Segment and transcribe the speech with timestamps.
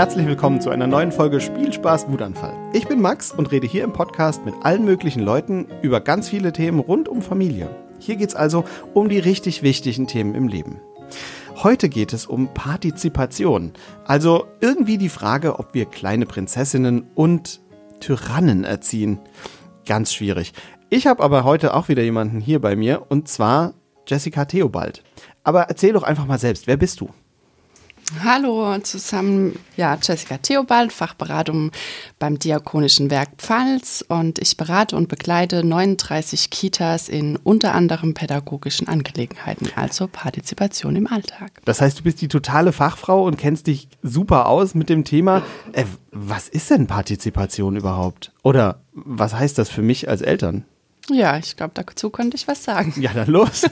[0.00, 2.56] Herzlich willkommen zu einer neuen Folge Spielspaß Wutanfall.
[2.72, 6.54] Ich bin Max und rede hier im Podcast mit allen möglichen Leuten über ganz viele
[6.54, 7.68] Themen rund um Familie.
[7.98, 10.80] Hier geht es also um die richtig wichtigen Themen im Leben.
[11.62, 13.74] Heute geht es um Partizipation,
[14.06, 17.60] also irgendwie die Frage, ob wir kleine Prinzessinnen und
[18.00, 19.18] Tyrannen erziehen.
[19.84, 20.54] Ganz schwierig.
[20.88, 23.74] Ich habe aber heute auch wieder jemanden hier bei mir und zwar
[24.06, 25.02] Jessica Theobald.
[25.44, 27.10] Aber erzähl doch einfach mal selbst, wer bist du?
[28.18, 31.70] Hallo zusammen, ja, Jessica Theobald, Fachberatung
[32.18, 38.88] beim Diakonischen Werk Pfalz und ich berate und begleite 39 Kitas in unter anderem pädagogischen
[38.88, 41.52] Angelegenheiten, also Partizipation im Alltag.
[41.64, 45.42] Das heißt, du bist die totale Fachfrau und kennst dich super aus mit dem Thema.
[45.72, 48.32] Äh, was ist denn Partizipation überhaupt?
[48.42, 50.64] Oder was heißt das für mich als Eltern?
[51.08, 52.92] Ja, ich glaube, dazu könnte ich was sagen.
[53.00, 53.62] Ja, dann los.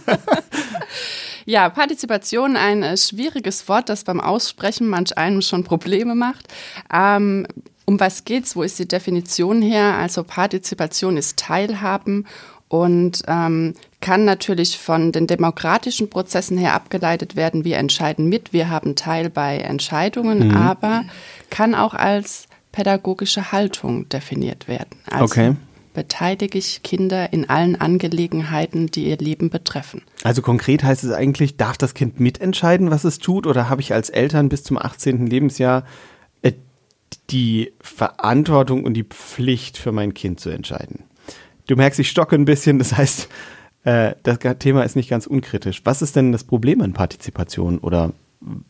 [1.48, 6.46] Ja, Partizipation, ein äh, schwieriges Wort, das beim Aussprechen manch einem schon Probleme macht.
[6.92, 7.46] Ähm,
[7.86, 8.54] um was geht's?
[8.54, 9.94] Wo ist die Definition her?
[9.94, 12.26] Also Partizipation ist Teilhaben
[12.68, 17.64] und ähm, kann natürlich von den demokratischen Prozessen her abgeleitet werden.
[17.64, 20.54] Wir entscheiden mit, wir haben Teil bei Entscheidungen, mhm.
[20.54, 21.06] aber
[21.48, 24.98] kann auch als pädagogische Haltung definiert werden.
[25.10, 25.54] Also okay
[25.98, 30.02] beteilige ich Kinder in allen Angelegenheiten, die ihr Leben betreffen.
[30.22, 33.92] Also konkret heißt es eigentlich, darf das Kind mitentscheiden, was es tut, oder habe ich
[33.92, 35.26] als Eltern bis zum 18.
[35.26, 35.84] Lebensjahr
[36.42, 36.52] äh,
[37.30, 41.02] die Verantwortung und die Pflicht für mein Kind zu entscheiden?
[41.66, 43.28] Du merkst, ich stocke ein bisschen, das heißt,
[43.82, 45.80] äh, das Thema ist nicht ganz unkritisch.
[45.82, 48.12] Was ist denn das Problem an Partizipation oder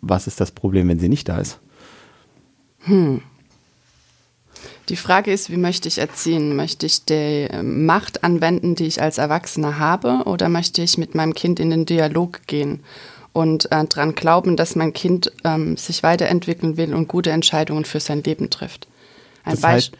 [0.01, 1.61] was ist das Problem, wenn sie nicht da ist?
[2.85, 3.21] Hm,
[4.89, 6.57] die Frage ist, wie möchte ich erziehen?
[6.57, 11.15] Möchte ich die ähm, Macht anwenden, die ich als Erwachsener habe, oder möchte ich mit
[11.15, 12.81] meinem Kind in den Dialog gehen
[13.33, 18.01] und äh, daran glauben, dass mein Kind ähm, sich weiterentwickeln will und gute Entscheidungen für
[18.01, 18.89] sein Leben trifft?
[19.45, 19.93] Ein das, heißt,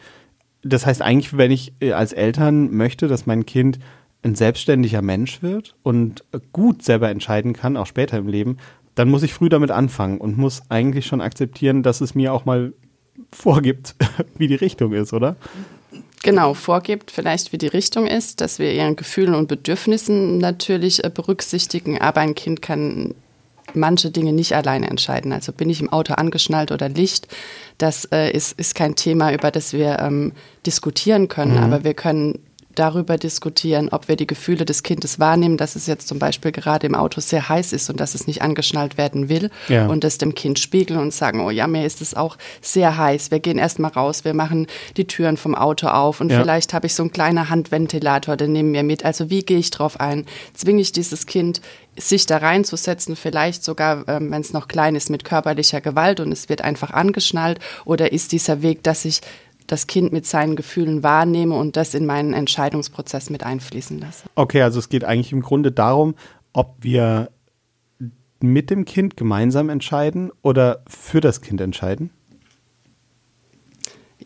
[0.63, 3.79] das heißt eigentlich, wenn ich äh, als Eltern möchte, dass mein Kind
[4.21, 8.57] ein selbstständiger Mensch wird und gut selber entscheiden kann, auch später im Leben,
[8.95, 12.43] dann muss ich früh damit anfangen und muss eigentlich schon akzeptieren, dass es mir auch
[12.43, 12.73] mal
[13.31, 13.95] vorgibt,
[14.37, 15.35] wie die Richtung ist, oder?
[16.21, 21.09] Genau, vorgibt vielleicht, wie die Richtung ist, dass wir ihren Gefühlen und Bedürfnissen natürlich äh,
[21.09, 23.15] berücksichtigen, aber ein Kind kann
[23.73, 25.31] manche Dinge nicht alleine entscheiden.
[25.31, 27.27] Also bin ich im Auto angeschnallt oder Licht,
[27.77, 30.33] das äh, ist, ist kein Thema, über das wir ähm,
[30.65, 31.63] diskutieren können, mhm.
[31.63, 32.39] aber wir können
[32.75, 36.85] darüber diskutieren, ob wir die Gefühle des Kindes wahrnehmen, dass es jetzt zum Beispiel gerade
[36.87, 39.87] im Auto sehr heiß ist und dass es nicht angeschnallt werden will ja.
[39.87, 43.31] und es dem Kind spiegeln und sagen, oh ja, mir ist es auch sehr heiß.
[43.31, 46.39] Wir gehen erstmal raus, wir machen die Türen vom Auto auf und ja.
[46.39, 49.03] vielleicht habe ich so einen kleinen Handventilator, den nehmen wir mit.
[49.03, 50.25] Also wie gehe ich drauf ein?
[50.53, 51.61] Zwinge ich dieses Kind
[51.97, 56.31] sich da reinzusetzen, vielleicht sogar, ähm, wenn es noch klein ist, mit körperlicher Gewalt und
[56.31, 57.59] es wird einfach angeschnallt?
[57.83, 59.21] Oder ist dieser Weg, dass ich
[59.71, 64.25] das Kind mit seinen Gefühlen wahrnehme und das in meinen Entscheidungsprozess mit einfließen lasse.
[64.35, 66.15] Okay, also es geht eigentlich im Grunde darum,
[66.53, 67.29] ob wir
[68.41, 72.09] mit dem Kind gemeinsam entscheiden oder für das Kind entscheiden?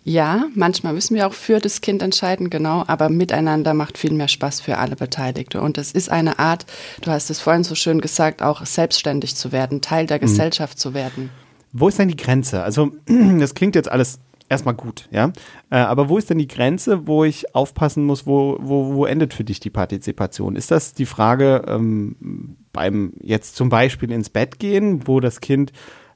[0.06, 4.28] Ja, manchmal müssen wir auch für das Kind entscheiden, genau, aber miteinander macht viel mehr
[4.28, 5.62] Spaß für alle Beteiligte.
[5.62, 6.66] Und es ist eine Art,
[7.02, 10.22] du hast es vorhin so schön gesagt, auch selbstständig zu werden, Teil der mhm.
[10.22, 11.30] Gesellschaft zu werden.
[11.72, 12.64] Wo ist denn die Grenze?
[12.64, 12.92] Also,
[13.40, 15.32] das klingt jetzt alles erstmal gut, ja.
[15.70, 19.34] Äh, aber wo ist denn die Grenze, wo ich aufpassen muss, wo, wo, wo endet
[19.34, 20.56] für dich die Partizipation?
[20.56, 25.72] Ist das die Frage ähm, beim jetzt zum Beispiel ins Bett gehen, wo das Kind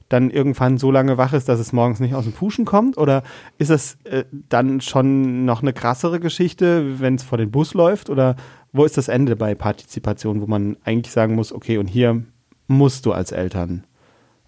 [0.08, 2.96] dann irgendwann so lange wach ist, dass es morgens nicht aus dem Puschen kommt?
[2.96, 3.22] Oder
[3.58, 8.08] ist das äh, dann schon noch eine krassere Geschichte, wenn es vor den Bus läuft?
[8.08, 8.36] Oder
[8.72, 12.22] wo ist das Ende bei Partizipation, wo man eigentlich sagen muss, okay, und hier
[12.66, 13.84] musst du als Eltern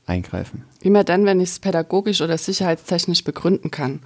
[0.07, 0.65] eingreifen?
[0.83, 4.01] Immer dann, wenn ich es pädagogisch oder sicherheitstechnisch begründen kann.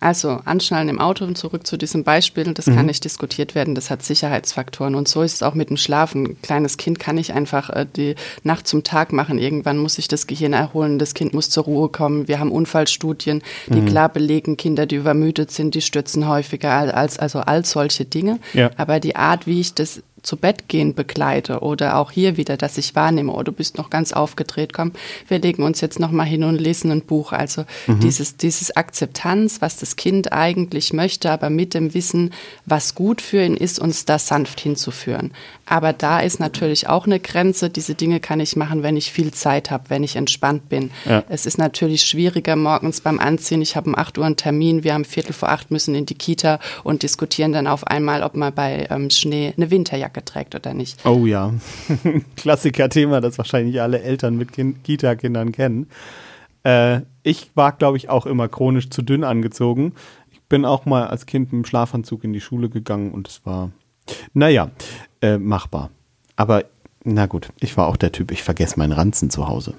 [0.00, 2.76] Also anschnallen im Auto und zurück zu diesem Beispiel, das mhm.
[2.76, 4.94] kann nicht diskutiert werden, das hat Sicherheitsfaktoren.
[4.94, 6.24] Und so ist es auch mit dem Schlafen.
[6.24, 8.14] Ein kleines Kind kann nicht einfach äh, die
[8.44, 9.38] Nacht zum Tag machen.
[9.38, 12.28] Irgendwann muss sich das Gehirn erholen, das Kind muss zur Ruhe kommen.
[12.28, 13.86] Wir haben Unfallstudien, die mhm.
[13.86, 18.38] klar belegen, Kinder, die übermüdet sind, die stürzen häufiger als also all solche Dinge.
[18.52, 18.70] Ja.
[18.76, 22.76] Aber die Art, wie ich das zu Bett gehen begleite oder auch hier wieder, dass
[22.76, 24.92] ich wahrnehme, oh, du bist noch ganz aufgedreht, komm,
[25.26, 27.32] wir legen uns jetzt noch mal hin und lesen ein Buch.
[27.32, 28.00] Also mhm.
[28.00, 32.34] dieses, dieses Akzeptanz, was das Kind eigentlich möchte, aber mit dem Wissen,
[32.66, 35.32] was gut für ihn ist, uns da sanft hinzuführen.
[35.64, 37.70] Aber da ist natürlich auch eine Grenze.
[37.70, 40.90] Diese Dinge kann ich machen, wenn ich viel Zeit habe, wenn ich entspannt bin.
[41.06, 41.24] Ja.
[41.28, 43.62] Es ist natürlich schwieriger morgens beim Anziehen.
[43.62, 46.14] Ich habe um 8 Uhr einen Termin, wir haben Viertel vor acht, müssen in die
[46.14, 50.74] Kita und diskutieren dann auf einmal, ob man bei ähm, Schnee eine Winterjacke trägt oder
[50.74, 51.04] nicht.
[51.04, 51.52] Oh ja,
[52.36, 55.88] Klassiker-Thema, das wahrscheinlich alle Eltern mit kind Kita-Kindern kennen.
[56.64, 59.94] Äh, ich war, glaube ich, auch immer chronisch zu dünn angezogen.
[60.30, 63.44] Ich bin auch mal als Kind mit dem Schlafanzug in die Schule gegangen und es
[63.44, 63.70] war,
[64.32, 64.70] naja,
[65.20, 65.90] äh, machbar.
[66.36, 66.64] Aber
[67.04, 69.74] na gut, ich war auch der Typ, ich vergesse meinen Ranzen zu Hause.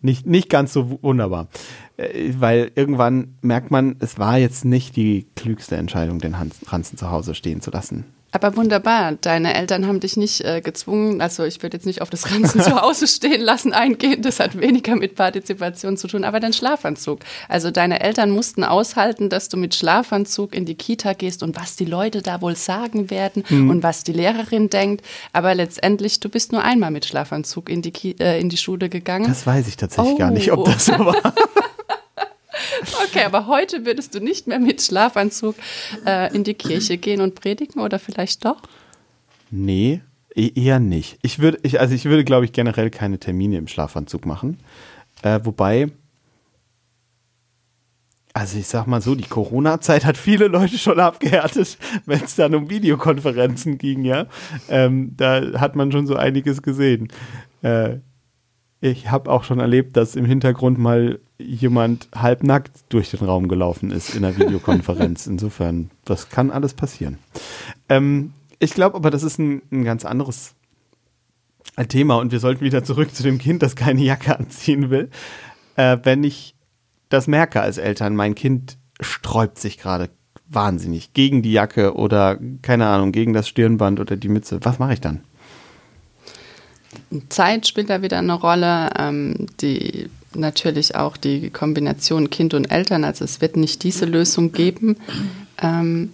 [0.00, 1.48] Nicht, nicht ganz so wunderbar.
[1.96, 7.10] Äh, weil irgendwann merkt man, es war jetzt nicht die klügste Entscheidung, den Ranzen zu
[7.10, 8.04] Hause stehen zu lassen.
[8.30, 12.10] Aber wunderbar, deine Eltern haben dich nicht äh, gezwungen, also ich würde jetzt nicht auf
[12.10, 16.38] das Ranzen zu Hause stehen lassen eingehen, das hat weniger mit Partizipation zu tun, aber
[16.38, 17.20] dein Schlafanzug.
[17.48, 21.76] Also deine Eltern mussten aushalten, dass du mit Schlafanzug in die Kita gehst und was
[21.76, 23.70] die Leute da wohl sagen werden mhm.
[23.70, 27.92] und was die Lehrerin denkt, aber letztendlich, du bist nur einmal mit Schlafanzug in die,
[27.92, 29.26] Ki äh, in die Schule gegangen.
[29.26, 30.18] Das weiß ich tatsächlich oh.
[30.18, 31.34] gar nicht, ob das so war.
[33.04, 35.54] Okay, aber heute würdest du nicht mehr mit Schlafanzug
[36.06, 38.62] äh, in die Kirche gehen und predigen oder vielleicht doch?
[39.50, 40.00] Nee,
[40.34, 41.18] e-, eher nicht.
[41.22, 44.58] Ich würde, ich, also ich würde, glaube ich, generell keine Termine im Schlafanzug machen.
[45.22, 45.88] Äh, wobei,
[48.32, 52.54] also ich sag mal so, die Corona-Zeit hat viele Leute schon abgehärtet, wenn es dann
[52.54, 54.26] um Videokonferenzen ging, ja.
[54.68, 57.08] Ähm, da hat man schon so einiges gesehen.
[57.62, 57.98] Äh,
[58.80, 63.90] ich habe auch schon erlebt, dass im Hintergrund mal jemand halbnackt durch den Raum gelaufen
[63.90, 65.26] ist in der Videokonferenz.
[65.28, 67.18] Insofern, das kann alles passieren.
[67.88, 70.54] Ähm, ich glaube aber, das ist ein, ein ganz anderes
[71.88, 75.10] Thema und wir sollten wieder zurück zu dem Kind, das keine Jacke anziehen will.
[75.76, 76.54] Äh, wenn ich
[77.08, 80.10] das merke als Eltern, mein Kind sträubt sich gerade
[80.48, 84.94] wahnsinnig gegen die Jacke oder keine Ahnung, gegen das Stirnband oder die Mütze, was mache
[84.94, 85.20] ich dann?
[87.28, 88.90] Zeit spielt da wieder eine Rolle.
[88.98, 93.04] Ähm, die natürlich auch die Kombination Kind und Eltern.
[93.04, 94.96] Also es wird nicht diese Lösung geben.
[95.60, 96.12] Ähm,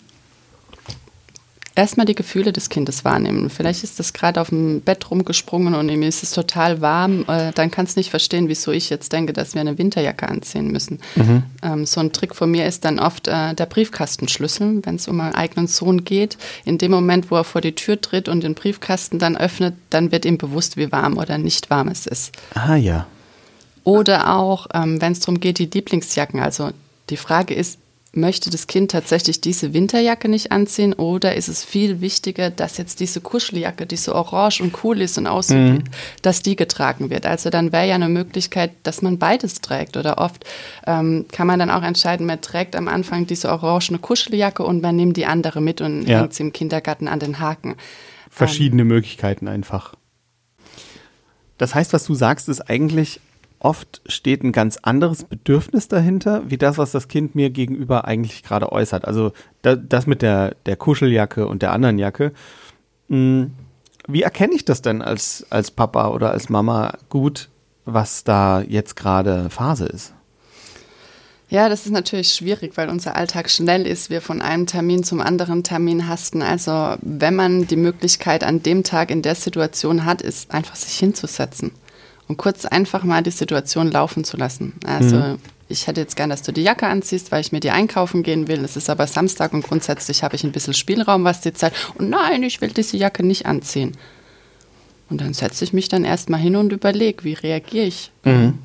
[1.77, 3.51] erstmal die Gefühle des Kindes wahrnehmen.
[3.51, 7.25] Vielleicht ist das gerade auf dem Bett rumgesprungen und ihm ist es total warm.
[7.29, 10.71] Äh, dann kannst du nicht verstehen, wieso ich jetzt denke, dass wir eine Winterjacke anziehen
[10.71, 11.01] müssen.
[11.17, 11.43] Mhm.
[11.63, 15.21] Ähm, so ein Trick von mir ist dann oft äh, der Briefkastenschlüssel, wenn es um
[15.21, 16.39] einen eigenen Sohn geht.
[16.65, 20.13] In dem Moment, wo er vor die Tür tritt und den Briefkasten dann öffnet, dann
[20.13, 22.37] wird ihm bewusst, wie warm oder nicht warm es ist.
[22.55, 23.07] Ah ja.
[23.83, 26.41] Oder auch, ähm, wenn es darum geht, die Lieblingsjacken.
[26.41, 26.71] Also
[27.11, 27.79] die Frage ist,
[28.17, 33.01] möchte das Kind tatsächlich diese Winterjacke nicht anziehen oder ist es viel wichtiger, dass jetzt
[33.01, 35.85] diese Kuscheljacke, die so orange und cool ist und aussieht, mhm.
[36.23, 37.27] dass die getragen wird?
[37.27, 40.45] Also dann wäre ja eine Möglichkeit, dass man beides trägt oder oft
[40.87, 44.97] ähm, kann man dann auch entscheiden, man trägt am Anfang diese orange Kuscheljacke und man
[44.97, 46.21] nimmt die andere mit und ja.
[46.21, 47.77] hängt sie im Kindergarten an den Haken.
[48.31, 49.95] Verschiedene ähm, Möglichkeiten einfach.
[51.59, 53.21] Das heißt, was du sagst, ist eigentlich
[53.65, 58.43] oft steht ein ganz anderes Bedürfnis dahinter, wie das, was das Kind mir gegenüber eigentlich
[58.43, 59.07] gerade äußert.
[59.07, 59.33] Also
[59.63, 62.33] da, das mit der, der Kuscheljacke und der anderen Jacke.
[63.09, 63.53] Hm,
[64.07, 67.49] wie erkenne ich das denn als, als Papa oder als Mama gut,
[67.87, 70.13] was da jetzt gerade Phase ist?
[71.49, 75.21] Ja, das ist natürlich schwierig, weil unser Alltag schnell ist, wir von einem Termin zum
[75.21, 76.43] anderen Termin hasten.
[76.43, 80.99] Also wenn man die Möglichkeit an dem Tag in der Situation hat, ist einfach sich
[80.99, 81.73] hinzusetzen
[82.29, 84.75] und kurz einfach mal die Situation laufen zu lassen.
[84.87, 85.39] Also mhm.
[85.69, 88.49] ich hätte jetzt gern, dass du die Jacke anziehst, weil ich mir die einkaufen gehen
[88.49, 88.65] will.
[88.65, 91.73] Es ist aber Samstag und grundsätzlich habe ich ein bisschen Spielraum, was die Zeit.
[91.97, 93.97] Und nein, ich will diese Jacke nicht anziehen.
[95.11, 98.11] Und dann setze ich mich dann erstmal hin und überlege, wie reagiere ich.
[98.25, 98.59] Mhm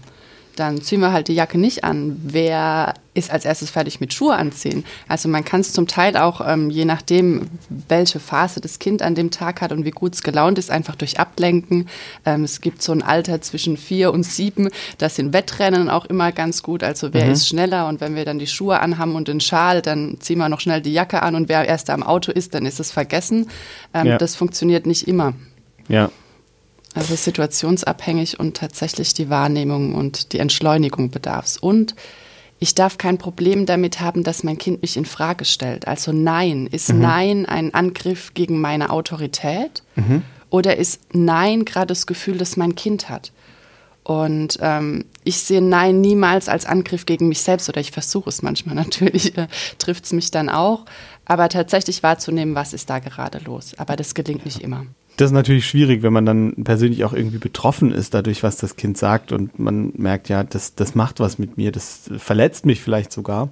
[0.60, 2.20] dann ziehen wir halt die Jacke nicht an.
[2.22, 4.84] Wer ist als erstes fertig mit Schuhe anziehen?
[5.08, 7.50] Also man kann es zum Teil auch, ähm, je nachdem,
[7.88, 10.96] welche Phase das Kind an dem Tag hat und wie gut es gelaunt ist, einfach
[10.96, 11.88] durch Ablenken.
[12.26, 16.32] Ähm, es gibt so ein Alter zwischen vier und sieben, das sind Wettrennen auch immer
[16.32, 16.84] ganz gut.
[16.84, 17.32] Also wer mhm.
[17.32, 20.50] ist schneller und wenn wir dann die Schuhe anhaben und den Schal, dann ziehen wir
[20.50, 23.50] noch schnell die Jacke an und wer erst am Auto ist, dann ist es vergessen.
[23.94, 24.18] Ähm, ja.
[24.18, 25.34] Das funktioniert nicht immer.
[25.88, 26.10] Ja.
[26.96, 31.96] Also situationsabhängig und tatsächlich die Wahrnehmung und die Entschleunigung bedarf Und
[32.60, 35.88] ich darf kein Problem damit haben, dass mein Kind mich in Frage stellt.
[35.88, 36.68] Also Nein.
[36.68, 37.00] Ist mhm.
[37.00, 39.84] Nein ein Angriff gegen meine Autorität?
[39.96, 40.24] Mhm.
[40.50, 43.32] Oder ist Nein gerade das Gefühl, das mein Kind hat?
[44.04, 48.42] Und ähm, ich sehe Nein niemals als Angriff gegen mich selbst oder ich versuche es
[48.42, 50.86] manchmal natürlich, äh, trifft es mich dann auch.
[51.26, 53.74] Aber tatsächlich wahrzunehmen, was ist da gerade los.
[53.78, 54.86] Aber das gelingt nicht immer
[55.20, 58.78] das ist natürlich schwierig, wenn man dann persönlich auch irgendwie betroffen ist dadurch, was das
[58.78, 62.80] Kind sagt und man merkt, ja, das, das macht was mit mir, das verletzt mich
[62.80, 63.50] vielleicht sogar.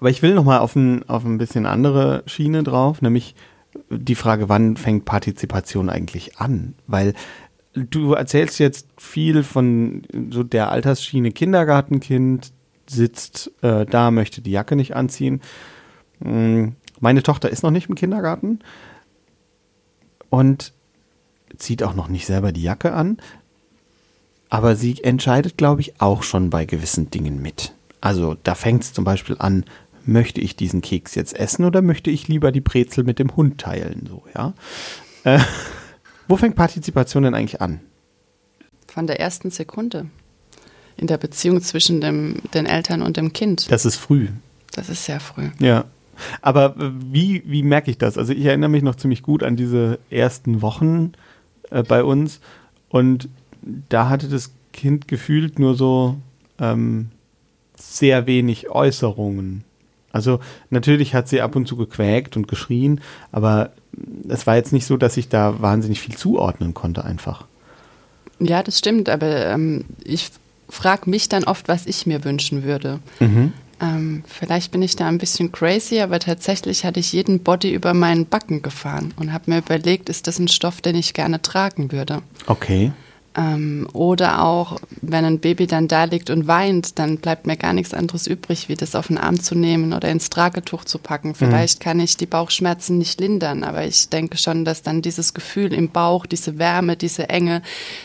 [0.00, 3.36] Aber ich will nochmal auf ein, auf ein bisschen andere Schiene drauf, nämlich
[3.90, 6.74] die Frage, wann fängt Partizipation eigentlich an?
[6.88, 7.14] Weil
[7.72, 12.52] du erzählst jetzt viel von so der Altersschiene Kindergartenkind,
[12.88, 15.42] sitzt äh, da, möchte die Jacke nicht anziehen.
[16.24, 18.58] Hm, meine Tochter ist noch nicht im Kindergarten
[20.34, 20.72] und
[21.56, 23.18] zieht auch noch nicht selber die Jacke an.
[24.50, 27.72] aber sie entscheidet, glaube ich, auch schon bei gewissen Dingen mit.
[28.00, 29.64] Also da fängt es zum Beispiel an,
[30.04, 33.60] möchte ich diesen Keks jetzt essen oder möchte ich lieber die Brezel mit dem Hund
[33.60, 34.06] teilen?
[34.08, 34.52] So, ja.
[35.24, 35.40] Äh,
[36.28, 37.80] wo fängt Partizipation denn eigentlich an?
[38.86, 40.06] Von der ersten Sekunde.
[40.96, 43.70] In der Beziehung zwischen dem, den Eltern und dem Kind.
[43.72, 44.28] Das ist früh.
[44.72, 45.50] Das ist sehr früh.
[45.58, 45.86] Ja.
[46.42, 48.18] Aber äh, wie, wie merke ich das?
[48.18, 51.12] Also ich erinnere mich noch ziemlich gut an diese ersten Wochen
[51.70, 52.40] äh, bei uns
[52.88, 53.28] und
[53.88, 56.16] da hatte das Kind gefühlt nur so
[56.58, 57.08] ähm,
[57.76, 59.64] sehr wenig Äußerungen.
[60.12, 60.40] Also
[60.70, 63.00] natürlich hat sie ab und zu gequäkt und geschrien,
[63.32, 63.72] aber
[64.28, 67.46] es war jetzt nicht so, dass ich da wahnsinnig viel zuordnen konnte einfach.
[68.38, 70.30] Ja, das stimmt, aber ähm, ich
[70.68, 73.00] frage mich dann oft, was ich mir wünschen würde.
[73.20, 73.52] Mhm.
[73.80, 77.94] Ähm, vielleicht bin ich da ein bisschen crazy, aber tatsächlich hatte ich jeden Body über
[77.94, 81.92] meinen Backen gefahren und habe mir überlegt, ist das ein Stoff, den ich gerne tragen
[81.92, 82.22] würde.
[82.46, 82.92] Okay.
[83.36, 87.72] Ähm, oder auch, wenn ein Baby dann da liegt und weint, dann bleibt mir gar
[87.72, 91.28] nichts anderes übrig, wie das auf den Arm zu nehmen oder ins Tragetuch zu packen.
[91.28, 91.34] Mhm.
[91.34, 91.82] Vielleicht mhm.
[91.82, 95.88] kann ich die Bauchschmerzen nicht lindern, aber ich denke schon, dass dann dieses Gefühl im
[95.88, 97.62] Bauch, diese Wärme, diese Enge,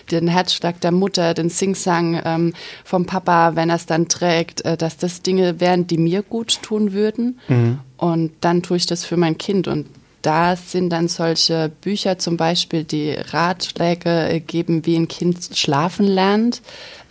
[0.10, 4.78] den Herzschlag der Mutter, den Singsang ähm, vom Papa, wenn er es dann trägt, äh,
[4.78, 7.40] dass das Dinge wären, die mir gut tun würden.
[7.48, 7.80] Mhm.
[7.98, 9.68] Und dann tue ich das für mein Kind.
[9.68, 9.86] Und
[10.22, 16.62] da sind dann solche Bücher zum Beispiel, die Ratschläge geben, wie ein Kind schlafen lernt.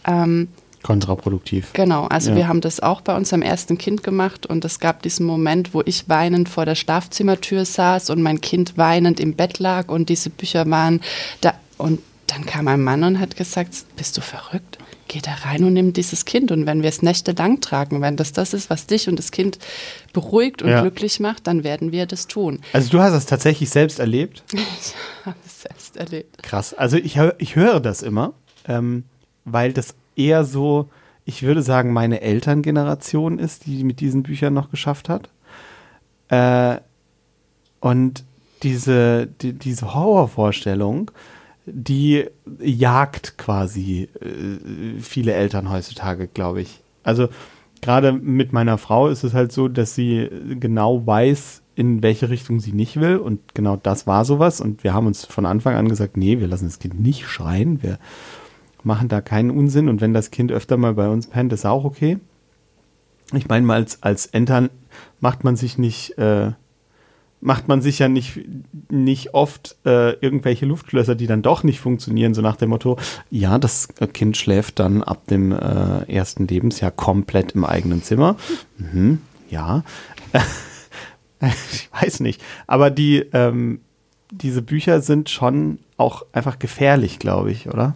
[0.06, 0.48] Ähm,
[0.82, 1.72] Kontraproduktiv.
[1.72, 2.36] Genau, also ja.
[2.36, 5.82] wir haben das auch bei unserem ersten Kind gemacht und es gab diesen Moment, wo
[5.84, 10.30] ich weinend vor der Schlafzimmertür saß und mein Kind weinend im Bett lag und diese
[10.30, 11.00] Bücher waren
[11.40, 14.78] da und dann kam ein Mann und hat gesagt, bist du verrückt?
[15.08, 16.50] Geh da rein und nimm dieses Kind.
[16.50, 19.58] Und wenn wir es nächtelang tragen, wenn das das ist, was dich und das Kind
[20.12, 20.80] beruhigt und ja.
[20.80, 22.60] glücklich macht, dann werden wir das tun.
[22.72, 24.44] Also du hast das tatsächlich selbst erlebt?
[24.52, 26.42] ich habe es selbst erlebt.
[26.42, 26.74] Krass.
[26.74, 28.34] Also ich, ich höre das immer,
[28.66, 29.04] ähm,
[29.44, 30.88] weil das eher so,
[31.24, 35.30] ich würde sagen, meine Elterngeneration ist, die mit diesen Büchern noch geschafft hat.
[36.28, 36.80] Äh,
[37.80, 38.24] und
[38.62, 41.10] diese, die, diese Horrorvorstellung,
[41.72, 42.26] die
[42.60, 46.80] jagt quasi äh, viele Eltern heutzutage, glaube ich.
[47.02, 47.28] Also
[47.80, 52.60] gerade mit meiner Frau ist es halt so, dass sie genau weiß, in welche Richtung
[52.60, 53.16] sie nicht will.
[53.16, 54.60] Und genau das war sowas.
[54.60, 57.82] Und wir haben uns von Anfang an gesagt, nee, wir lassen das Kind nicht schreien.
[57.82, 57.98] Wir
[58.82, 59.88] machen da keinen Unsinn.
[59.88, 62.18] Und wenn das Kind öfter mal bei uns pennt, ist auch okay.
[63.32, 64.70] Ich meine als, als Eltern
[65.20, 66.52] macht man sich nicht äh,
[67.40, 68.40] macht man sich ja nicht,
[68.90, 72.98] nicht oft äh, irgendwelche Luftschlösser, die dann doch nicht funktionieren, so nach dem Motto,
[73.30, 78.36] ja, das Kind schläft dann ab dem äh, ersten Lebensjahr komplett im eigenen Zimmer.
[78.78, 79.84] Mhm, ja.
[81.40, 82.42] ich weiß nicht.
[82.66, 83.80] Aber die, ähm,
[84.30, 87.94] diese Bücher sind schon auch einfach gefährlich, glaube ich, oder?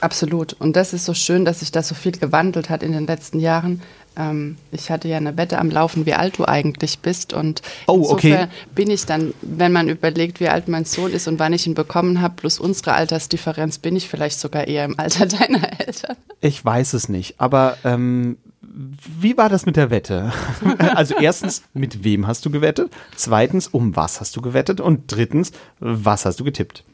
[0.00, 0.52] Absolut.
[0.54, 3.40] Und das ist so schön, dass sich das so viel gewandelt hat in den letzten
[3.40, 3.80] Jahren.
[4.16, 7.32] Ähm, ich hatte ja eine Wette am Laufen, wie alt du eigentlich bist.
[7.32, 8.48] Und oh, insofern okay.
[8.74, 11.74] bin ich dann, wenn man überlegt, wie alt mein Sohn ist und wann ich ihn
[11.74, 16.16] bekommen habe, plus unsere Altersdifferenz, bin ich vielleicht sogar eher im Alter deiner Eltern.
[16.40, 18.36] Ich weiß es nicht, aber ähm,
[18.70, 20.32] wie war das mit der Wette?
[20.78, 22.90] also erstens, mit wem hast du gewettet?
[23.14, 24.80] Zweitens, um was hast du gewettet?
[24.80, 26.84] Und drittens, was hast du getippt?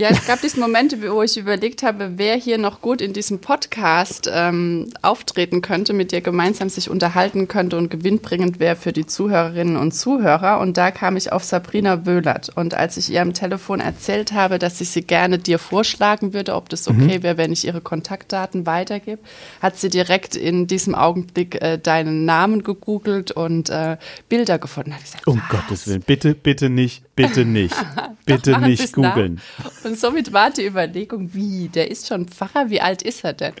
[0.00, 3.40] Ja, es gab diese Momente, wo ich überlegt habe, wer hier noch gut in diesem
[3.40, 9.04] Podcast ähm, auftreten könnte, mit dir gemeinsam sich unterhalten könnte und gewinnbringend wäre für die
[9.04, 10.58] Zuhörerinnen und Zuhörer.
[10.60, 12.48] Und da kam ich auf Sabrina Wöhlert.
[12.48, 16.54] Und als ich ihr am Telefon erzählt habe, dass ich sie gerne dir vorschlagen würde,
[16.54, 17.22] ob das okay mhm.
[17.22, 19.20] wäre, wenn ich ihre Kontaktdaten weitergebe,
[19.60, 23.98] hat sie direkt in diesem Augenblick äh, deinen Namen gegoogelt und äh,
[24.30, 24.94] Bilder gefunden.
[24.98, 25.60] Gesagt, um was?
[25.60, 27.76] Gottes Willen, bitte, bitte nicht, bitte nicht,
[28.24, 29.42] bitte nicht googeln.
[29.90, 33.54] Und somit war die Überlegung, wie, der ist schon Pfarrer, wie alt ist er denn?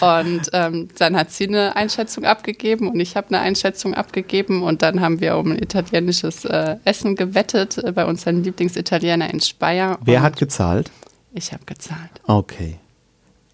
[0.00, 4.82] Und ähm, dann hat sie eine Einschätzung abgegeben und ich habe eine Einschätzung abgegeben und
[4.82, 9.98] dann haben wir um ein italienisches äh, Essen gewettet äh, bei unserem Lieblingsitaliener in Speyer.
[10.04, 10.90] Wer hat gezahlt?
[11.32, 12.10] Ich habe gezahlt.
[12.24, 12.78] Okay.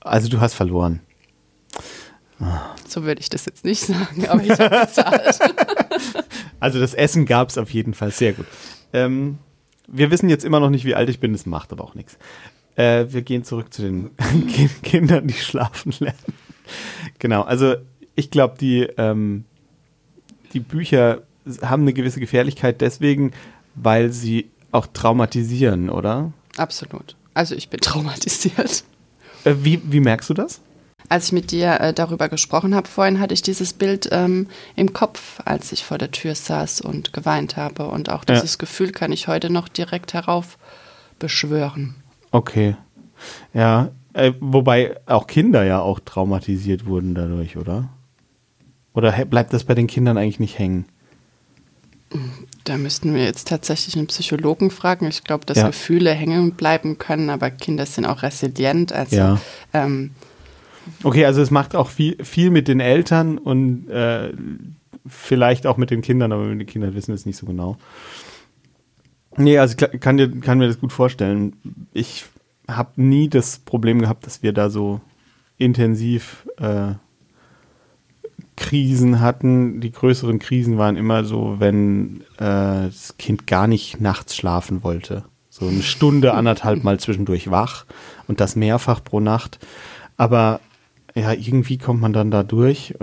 [0.01, 0.99] Also du hast verloren.
[2.89, 5.39] So würde ich das jetzt nicht sagen, aber ich habe gezahlt.
[6.59, 8.47] also das Essen gab es auf jeden Fall sehr gut.
[8.93, 9.39] Ähm,
[9.87, 12.19] wir wissen jetzt immer noch nicht, wie alt ich bin, das macht aber auch nichts.
[12.77, 14.11] Äh, wir gehen zurück zu den
[14.83, 16.19] Kindern, die schlafen lernen.
[17.19, 17.77] genau, also
[18.15, 19.45] ich glaube, die, ähm,
[20.53, 21.23] die Bücher
[21.63, 23.33] haben eine gewisse Gefährlichkeit deswegen,
[23.75, 26.33] weil sie auch traumatisieren, oder?
[26.57, 27.17] Absolut.
[27.35, 28.85] Also ich bin traumatisiert.
[29.45, 30.61] Äh, wie, wie merkst du das?
[31.09, 34.93] Als ich mit dir äh, darüber gesprochen habe vorhin, hatte ich dieses Bild ähm, im
[34.93, 37.89] Kopf, als ich vor der Tür saß und geweint habe.
[37.89, 38.59] Und auch dieses ja.
[38.59, 40.59] Gefühl kann ich heute noch direkt herauf
[41.19, 41.95] beschwören.
[42.31, 42.77] Okay.
[43.53, 47.89] Ja, äh, wobei auch Kinder ja auch traumatisiert wurden dadurch, oder?
[48.95, 50.87] Oder bleibt das bei den Kindern eigentlich nicht hängen?
[52.63, 55.07] Da müssten wir jetzt tatsächlich einen Psychologen fragen.
[55.09, 55.67] Ich glaube, dass ja.
[55.67, 58.93] Gefühle hängen bleiben können, aber Kinder sind auch resilient.
[58.93, 59.41] Also, ja.
[59.73, 60.13] ähm,
[61.03, 64.33] okay, also es macht auch viel, viel mit den Eltern und äh,
[65.07, 67.77] vielleicht auch mit den Kindern, aber die Kinder wissen es nicht so genau.
[69.37, 71.57] Nee, also ich kann, dir, kann mir das gut vorstellen.
[71.93, 72.25] Ich
[72.69, 75.01] habe nie das Problem gehabt, dass wir da so
[75.59, 76.93] intensiv äh,
[78.57, 79.81] Krisen hatten.
[79.81, 85.25] Die größeren Krisen waren immer so, wenn äh, das Kind gar nicht nachts schlafen wollte.
[85.51, 87.85] So eine Stunde, anderthalb Mal zwischendurch wach
[88.27, 89.59] und das mehrfach pro Nacht.
[90.17, 90.61] Aber
[91.15, 92.95] ja, irgendwie kommt man dann da durch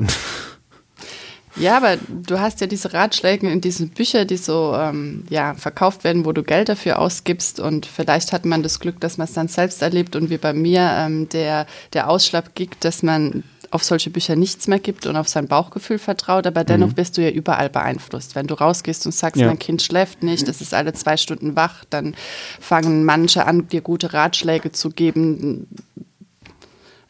[1.58, 6.04] Ja, aber du hast ja diese Ratschläge in diesen Büchern, die so ähm, ja, verkauft
[6.04, 7.60] werden, wo du Geld dafür ausgibst.
[7.60, 10.16] Und vielleicht hat man das Glück, dass man es dann selbst erlebt.
[10.16, 14.68] Und wie bei mir ähm, der, der Ausschlag gibt, dass man auf solche Bücher nichts
[14.68, 16.98] mehr gibt und auf sein Bauchgefühl vertraut, aber dennoch mhm.
[16.98, 18.36] wirst du ja überall beeinflusst.
[18.36, 19.48] Wenn du rausgehst und sagst, ja.
[19.48, 22.16] mein Kind schläft nicht, es ist alle zwei Stunden wach, dann
[22.60, 25.68] fangen manche an, dir gute Ratschläge zu geben.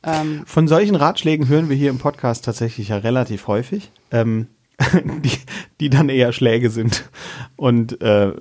[0.04, 4.48] Ähm Von solchen Ratschlägen hören wir hier im Podcast tatsächlich ja relativ häufig ähm,
[5.24, 5.38] die,
[5.80, 7.10] die dann eher Schläge sind
[7.56, 8.34] und äh,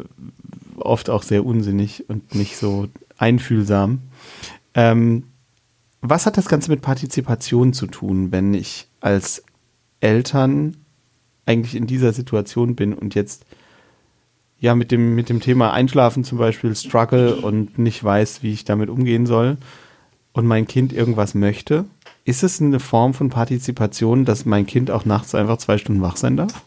[0.76, 2.88] oft auch sehr unsinnig und nicht so
[3.18, 4.00] einfühlsam.
[4.74, 5.24] Ähm,
[6.00, 9.44] was hat das Ganze mit Partizipation zu tun, wenn ich als
[10.00, 10.76] Eltern
[11.44, 13.44] eigentlich in dieser Situation bin und jetzt
[14.58, 18.64] ja mit dem, mit dem Thema Einschlafen zum Beispiel struggle und nicht weiß, wie ich
[18.64, 19.58] damit umgehen soll
[20.32, 21.86] und mein Kind irgendwas möchte
[22.24, 26.16] ist es eine Form von Partizipation, dass mein Kind auch nachts einfach zwei Stunden wach
[26.16, 26.62] sein darf?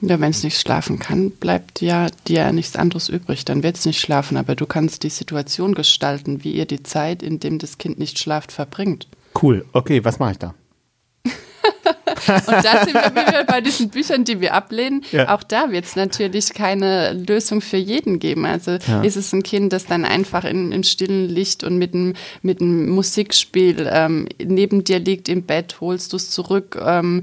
[0.00, 3.44] Ja, wenn es nicht schlafen kann, bleibt ja dir nichts anderes übrig.
[3.44, 7.22] Dann wird es nicht schlafen, aber du kannst die Situation gestalten, wie ihr die Zeit,
[7.22, 9.08] in dem das Kind nicht schlaft, verbringt.
[9.40, 9.64] Cool.
[9.72, 10.54] Okay, was mache ich da?
[12.26, 15.02] Und da sind wir wieder bei diesen Büchern, die wir ablehnen.
[15.12, 15.34] Ja.
[15.34, 18.46] Auch da wird es natürlich keine Lösung für jeden geben.
[18.46, 19.02] Also ja.
[19.02, 22.60] ist es ein Kind, das dann einfach in, im stillen Licht und mit einem mit
[22.60, 27.22] einem Musikspiel ähm, neben dir liegt im Bett, holst du es zurück, ähm,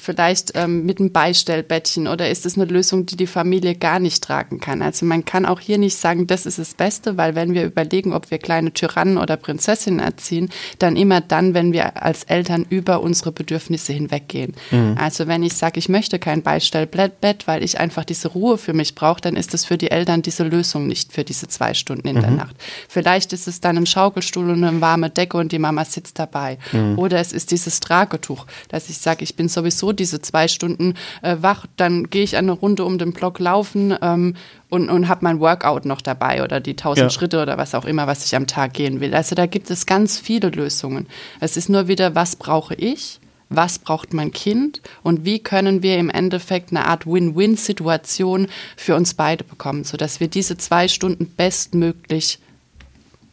[0.00, 4.22] vielleicht ähm, mit einem Beistellbettchen oder ist es eine Lösung, die die Familie gar nicht
[4.22, 4.82] tragen kann?
[4.82, 8.12] Also man kann auch hier nicht sagen, das ist das Beste, weil wenn wir überlegen,
[8.12, 13.00] ob wir kleine Tyrannen oder Prinzessinnen erziehen, dann immer dann, wenn wir als Eltern über
[13.00, 14.54] unsere Bedürfnisse hinweggehen gehen.
[14.70, 14.96] Mhm.
[14.98, 18.94] Also wenn ich sage, ich möchte kein Beistellbett, weil ich einfach diese Ruhe für mich
[18.94, 22.16] brauche, dann ist es für die Eltern diese Lösung nicht für diese zwei Stunden in
[22.16, 22.20] mhm.
[22.20, 22.56] der Nacht.
[22.88, 26.58] Vielleicht ist es dann ein Schaukelstuhl und eine warme Decke und die Mama sitzt dabei.
[26.72, 26.98] Mhm.
[26.98, 31.36] Oder es ist dieses Tragetuch, dass ich sage, ich bin sowieso diese zwei Stunden äh,
[31.40, 34.34] wach, dann gehe ich eine Runde um den Block laufen ähm,
[34.68, 37.10] und, und habe mein Workout noch dabei oder die tausend ja.
[37.10, 39.14] Schritte oder was auch immer, was ich am Tag gehen will.
[39.14, 41.06] Also da gibt es ganz viele Lösungen.
[41.38, 43.20] Es ist nur wieder, was brauche ich?
[43.48, 49.14] Was braucht mein Kind und wie können wir im Endeffekt eine Art Win-Win-Situation für uns
[49.14, 52.38] beide bekommen, sodass wir diese zwei Stunden bestmöglich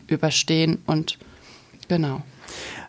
[0.08, 1.17] überstehen und
[1.88, 2.21] genau.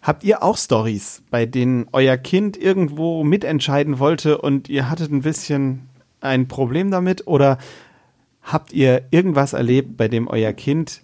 [0.03, 5.23] Habt ihr auch Stories, bei denen euer Kind irgendwo mitentscheiden wollte und ihr hattet ein
[5.23, 5.89] bisschen
[6.21, 7.59] ein Problem damit oder
[8.43, 11.03] habt ihr irgendwas erlebt, bei dem euer Kind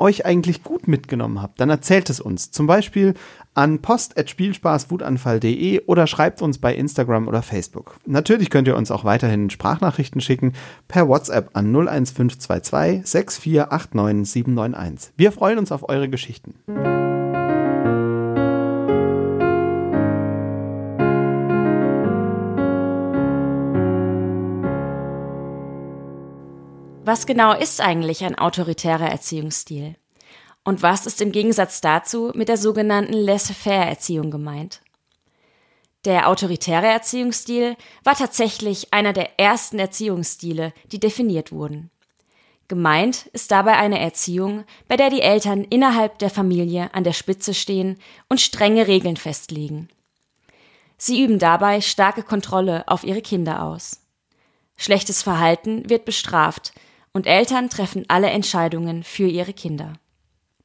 [0.00, 2.50] euch eigentlich gut mitgenommen habt, dann erzählt es uns.
[2.50, 3.14] Zum Beispiel
[3.54, 7.96] an post.spielspaßwutanfall.de oder schreibt uns bei Instagram oder Facebook.
[8.06, 10.52] Natürlich könnt ihr uns auch weiterhin Sprachnachrichten schicken
[10.88, 15.12] per WhatsApp an 01522 6489 791.
[15.16, 16.54] Wir freuen uns auf eure Geschichten.
[27.02, 29.96] Was genau ist eigentlich ein autoritärer Erziehungsstil?
[30.64, 34.82] Und was ist im Gegensatz dazu mit der sogenannten Laissez-faire-Erziehung gemeint?
[36.04, 41.90] Der autoritäre Erziehungsstil war tatsächlich einer der ersten Erziehungsstile, die definiert wurden.
[42.68, 47.54] Gemeint ist dabei eine Erziehung, bei der die Eltern innerhalb der Familie an der Spitze
[47.54, 49.88] stehen und strenge Regeln festlegen.
[50.98, 54.02] Sie üben dabei starke Kontrolle auf ihre Kinder aus.
[54.76, 56.72] Schlechtes Verhalten wird bestraft,
[57.12, 59.94] und Eltern treffen alle Entscheidungen für ihre Kinder.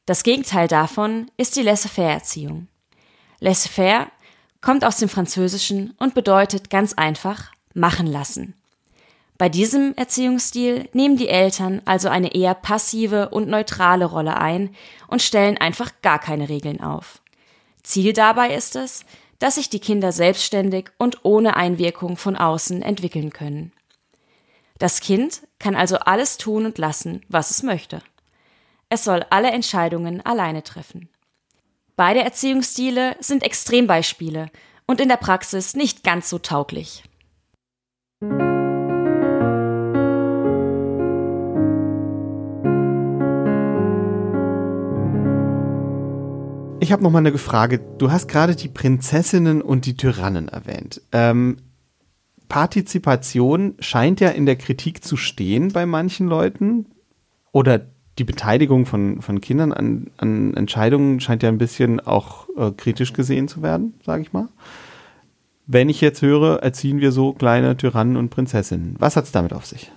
[0.06, 2.68] Das Gegenteil davon ist die Laissez-faire-Erziehung.
[3.40, 4.08] Laissez-faire
[4.62, 8.54] kommt aus dem Französischen und bedeutet ganz einfach machen lassen.
[9.38, 14.74] Bei diesem Erziehungsstil nehmen die Eltern also eine eher passive und neutrale Rolle ein
[15.08, 17.22] und stellen einfach gar keine Regeln auf.
[17.84, 19.06] Ziel dabei ist es,
[19.40, 23.74] dass sich die Kinder selbstständig und ohne Einwirkung von außen entwickeln können.
[24.80, 28.02] Das Kind kann also alles tun und lassen, was es möchte.
[28.90, 31.10] es soll alle Entscheidungen alleine treffen.
[31.96, 34.50] Beide Erziehungsstile sind Extrembeispiele
[34.86, 37.04] und in der Praxis nicht ganz so tauglich.
[46.86, 47.80] Ich habe noch mal eine Frage.
[47.98, 51.02] Du hast gerade die Prinzessinnen und die Tyrannen erwähnt.
[51.12, 51.58] Ähm,
[52.48, 56.88] Partizipation scheint ja in der Kritik zu stehen bei manchen Leuten.
[57.52, 57.86] Oder
[58.18, 63.14] die Beteiligung von, von Kindern an, an Entscheidungen scheint ja ein bisschen auch äh, kritisch
[63.14, 64.48] gesehen zu werden, sage ich mal.
[65.68, 68.96] Wenn ich jetzt höre, erziehen wir so kleine Tyrannen und Prinzessinnen.
[69.00, 69.92] Was hat es damit auf sich?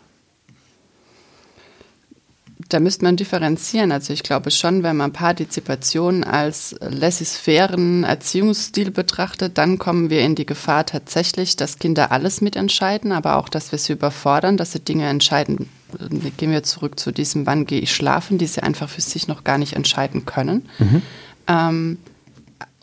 [2.68, 3.92] Da müsste man differenzieren.
[3.92, 10.34] Also ich glaube schon, wenn man Partizipation als laissez-fairen Erziehungsstil betrachtet, dann kommen wir in
[10.34, 14.80] die Gefahr tatsächlich, dass Kinder alles mitentscheiden, aber auch, dass wir sie überfordern, dass sie
[14.80, 15.70] Dinge entscheiden.
[16.36, 19.44] Gehen wir zurück zu diesem, wann gehe ich schlafen, die sie einfach für sich noch
[19.44, 20.68] gar nicht entscheiden können.
[20.78, 21.02] Mhm.
[21.46, 21.98] Ähm,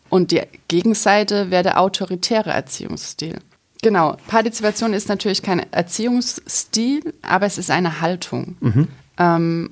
[0.09, 3.39] und die Gegenseite wäre der autoritäre Erziehungsstil.
[3.83, 8.57] Genau, Partizipation ist natürlich kein Erziehungsstil, aber es ist eine Haltung.
[8.61, 8.87] Mhm.
[9.17, 9.69] Ähm,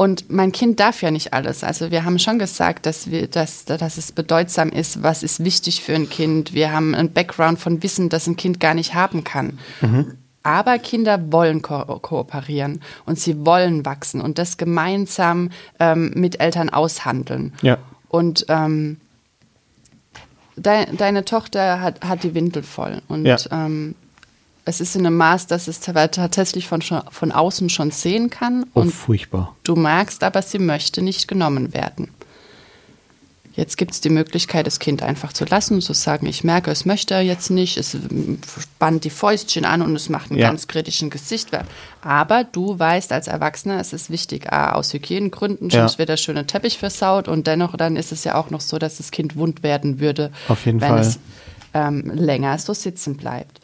[0.00, 1.62] und mein Kind darf ja nicht alles.
[1.62, 5.82] Also wir haben schon gesagt, dass, wir, dass, dass es bedeutsam ist, was ist wichtig
[5.82, 6.54] für ein Kind.
[6.54, 9.58] Wir haben einen Background von Wissen, das ein Kind gar nicht haben kann.
[9.82, 10.16] Mhm.
[10.42, 16.70] Aber Kinder wollen ko kooperieren und sie wollen wachsen und das gemeinsam ähm, mit Eltern
[16.70, 17.52] aushandeln.
[17.60, 17.76] Ja.
[18.08, 18.96] Und ähm,
[20.56, 23.02] de deine Tochter hat, hat die Windel voll.
[23.08, 23.36] Und ja.
[23.50, 23.94] ähm,
[24.64, 28.66] es ist in einem Maß, dass es tatsächlich von, von außen schon sehen kann.
[28.74, 29.56] Oh, und furchtbar.
[29.64, 32.10] Du merkst aber, sie möchte nicht genommen werden.
[33.60, 36.70] Jetzt gibt es die Möglichkeit, das Kind einfach zu lassen und zu sagen, ich merke,
[36.70, 37.96] es möchte er jetzt nicht, es
[38.58, 40.48] spannt die Fäustchen an und es macht einen ja.
[40.48, 41.48] ganz kritischen Gesicht.
[42.00, 45.80] Aber du weißt als Erwachsener, es ist wichtig, A, aus Hygienegründen, ja.
[45.80, 48.78] sonst wird der schöne Teppich versaut und dennoch dann ist es ja auch noch so,
[48.78, 50.30] dass das Kind wund werden würde,
[50.64, 51.00] wenn Fall.
[51.00, 51.18] es
[51.74, 53.59] ähm, länger so sitzen bleibt.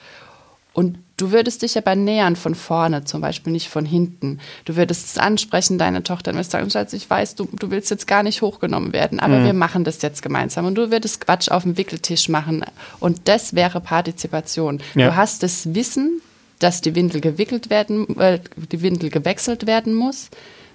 [0.77, 4.41] Und du würdest dich aber nähern von vorne, zum Beispiel nicht von hinten.
[4.67, 7.91] Du würdest es ansprechen, deine Tochter, und würdest sagen, Schatz, ich weiß, du, du willst
[7.91, 9.45] jetzt gar nicht hochgenommen werden, aber mhm.
[9.47, 10.67] wir machen das jetzt gemeinsam.
[10.67, 12.63] Und du würdest Quatsch auf dem Wickeltisch machen.
[13.01, 14.83] Und das wäre Partizipation.
[14.95, 15.07] Ja.
[15.07, 16.21] Du hast das Wissen,
[16.59, 20.29] dass die Windel gewickelt werden, äh, die Windel gewechselt werden muss.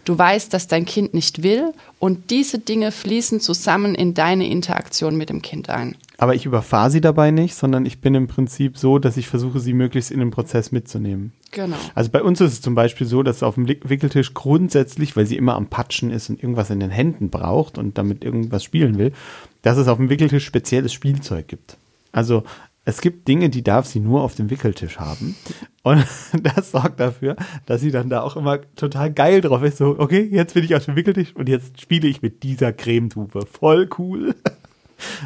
[0.06, 5.16] Du weißt, dass dein Kind nicht will und diese Dinge fließen zusammen in deine Interaktion
[5.16, 5.96] mit dem Kind ein.
[6.18, 9.60] Aber ich überfahre sie dabei nicht, sondern ich bin im Prinzip so, dass ich versuche,
[9.60, 11.34] sie möglichst in den Prozess mitzunehmen.
[11.52, 11.78] Genau.
[11.96, 15.38] Also bei uns ist es zum Beispiel so, dass auf dem Wickeltisch grundsätzlich, weil sie
[15.38, 19.14] immer am Patschen ist und irgendwas in den Händen braucht und damit irgendwas spielen will,
[19.62, 21.78] dass es auf dem Wickeltisch spezielles Spielzeug gibt.
[22.12, 22.44] Also
[22.84, 25.36] es gibt Dinge, die darf sie nur auf dem Wickeltisch haben.
[25.84, 26.06] Und
[26.44, 29.78] das sorgt dafür, dass sie dann da auch immer total geil drauf ist.
[29.78, 33.46] So, okay, jetzt bin ich auf dem Wickeltisch und jetzt spiele ich mit dieser Cremetube.
[33.46, 34.36] Voll cool.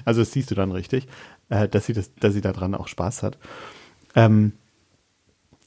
[0.05, 1.05] Also das siehst du dann richtig,
[1.49, 3.37] äh, dass sie das, dass sie daran auch Spaß hat.
[4.15, 4.53] Ähm,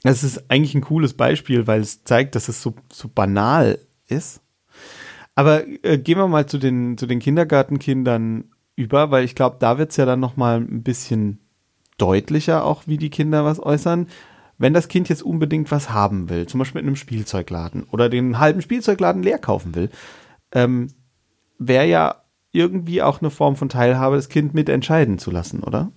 [0.02, 4.40] es ist eigentlich ein cooles Beispiel, weil es zeigt, dass es so, so banal ist.
[5.34, 8.44] Aber äh, gehen wir mal zu den, zu den Kindergartenkindern
[8.76, 11.38] über, weil ich glaube, da wird es ja dann noch mal ein bisschen
[11.98, 14.08] deutlicher auch, wie die Kinder was äußern.
[14.56, 18.38] Wenn das Kind jetzt unbedingt was haben will, zum Beispiel in einem Spielzeugladen oder den
[18.38, 19.90] halben Spielzeugladen leer kaufen will,
[20.52, 20.88] ähm,
[21.58, 25.92] wäre ja irgendwie auch eine Form von Teilhabe, das Kind mitentscheiden zu lassen, oder?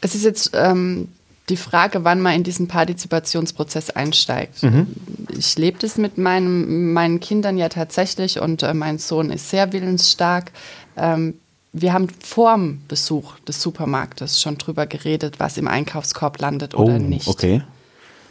[0.00, 1.08] Es ist jetzt ähm,
[1.48, 4.62] die Frage, wann man in diesen Partizipationsprozess einsteigt.
[4.62, 4.88] Mhm.
[5.36, 9.72] Ich lebe das mit meinem, meinen Kindern ja tatsächlich und äh, mein Sohn ist sehr
[9.72, 10.52] willensstark.
[10.96, 11.34] Ähm,
[11.72, 16.98] wir haben vorm Besuch des Supermarktes schon drüber geredet, was im Einkaufskorb landet oder oh,
[16.98, 17.28] nicht.
[17.28, 17.62] Okay.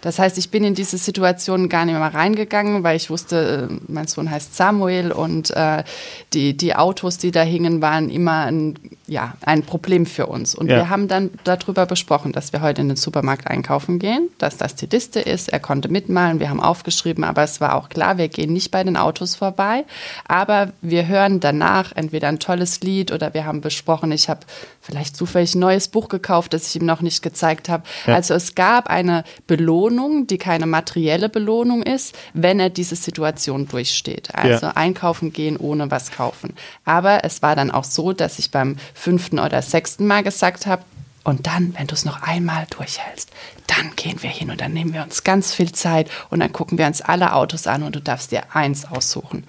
[0.06, 3.76] Das heißt, ich bin in diese Situation gar nicht mehr reingegangen, weil ich wusste, äh,
[3.88, 5.84] mein Sohn heißt Samuel und äh,
[6.32, 8.76] die, die Autos, die da hingen, waren immer ein,
[9.08, 10.56] ja, ein Problem für uns.
[10.56, 10.78] Und ja.
[10.78, 14.76] wir haben dann darüber besprochen, dass wir heute in den Supermarkt einkaufen gehen, dass das
[14.76, 15.50] die Liste ist.
[15.50, 18.84] Er konnte mitmalen, wir haben aufgeschrieben, aber es war auch klar, wir gehen nicht bei
[18.84, 19.86] den Autos vorbei,
[20.28, 24.42] aber wir hören danach entweder ein tolles Lied oder wir haben besprochen, ich habe
[24.82, 27.84] vielleicht zufällig ein neues Buch gekauft, das ich ihm noch nicht gezeigt habe.
[28.08, 28.16] Ja.
[28.16, 34.34] Also es gab eine Belohnung die keine materielle Belohnung ist, wenn er diese Situation durchsteht.
[34.34, 34.74] Also ja.
[34.76, 36.54] einkaufen gehen ohne was kaufen.
[36.84, 40.84] Aber es war dann auch so, dass ich beim fünften oder sechsten Mal gesagt habe,
[41.26, 43.32] und dann, wenn du es noch einmal durchhältst,
[43.66, 46.78] dann gehen wir hin und dann nehmen wir uns ganz viel Zeit und dann gucken
[46.78, 49.44] wir uns alle Autos an und du darfst dir eins aussuchen.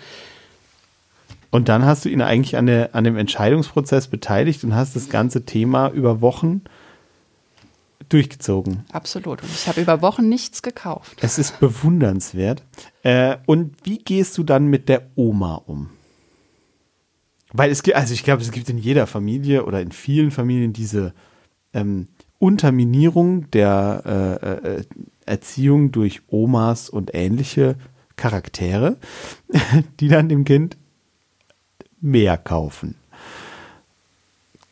[1.50, 5.11] Und dann hast du ihn eigentlich an, der, an dem Entscheidungsprozess beteiligt und hast das
[5.11, 6.62] ganze Thema über Wochen
[8.09, 8.85] durchgezogen.
[8.92, 9.42] Absolut.
[9.42, 11.18] Und ich habe über Wochen nichts gekauft.
[11.20, 12.62] Es ist bewundernswert.
[13.02, 15.90] Äh, und wie gehst du dann mit der Oma um?
[17.57, 20.73] Weil es gibt, also ich glaube, es gibt in jeder Familie oder in vielen Familien
[20.73, 21.14] diese
[21.73, 24.85] ähm, Unterminierung der äh, äh,
[25.25, 27.77] Erziehung durch Omas und ähnliche
[28.16, 28.97] Charaktere,
[30.01, 30.77] die dann dem Kind
[32.01, 32.95] mehr kaufen.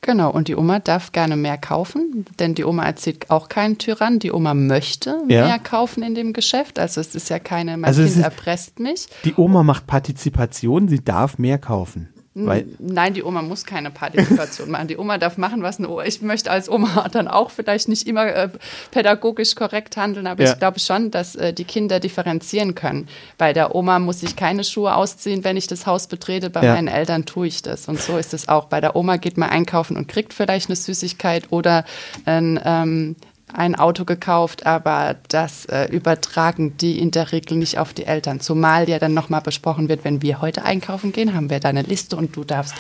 [0.02, 4.18] Genau, und die Oma darf gerne mehr kaufen, denn die Oma erzählt auch keinen Tyrann.
[4.18, 5.46] Die Oma möchte Ja.
[5.46, 6.78] mehr kaufen in dem Geschäft.
[6.78, 9.06] Also es ist ja keine, mein Also es Kind erpresst mich.
[9.24, 12.10] Die Oma macht Partizipation, sie darf mehr kaufen.
[12.36, 14.88] Weil, Nein, die Oma muss keine Partizipation machen.
[14.88, 16.02] Die Oma darf machen, was eine Oma.
[16.04, 18.48] Ich möchte als Oma dann auch vielleicht nicht immer äh,
[18.90, 20.52] pädagogisch korrekt handeln, aber Ja.
[20.52, 23.08] ich glaube schon, dass äh, die Kinder differenzieren können.
[23.38, 26.50] Bei der Oma muss ich keine Schuhe ausziehen, wenn ich das Haus betrete.
[26.50, 26.74] Bei Ja.
[26.74, 27.86] meinen Eltern tue ich das.
[27.88, 28.64] Und so ist es auch.
[28.64, 31.84] Bei der Oma geht man einkaufen und kriegt vielleicht eine Süßigkeit oder
[32.24, 33.16] ein, ähm,
[33.54, 38.40] ein Auto gekauft, aber das äh, übertragen die in der Regel nicht auf die Eltern.
[38.40, 41.82] Zumal ja dann nochmal besprochen wird, wenn wir heute einkaufen gehen, haben wir da eine
[41.82, 42.74] Liste und du darfst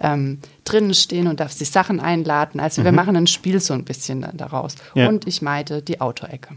[0.00, 2.60] ähm, drinnen stehen und darfst die Sachen einladen.
[2.60, 4.76] Also wir machen ein Spiel so ein bisschen dann daraus.
[4.94, 5.08] Ja.
[5.08, 6.56] Und ich meide die Autoecke.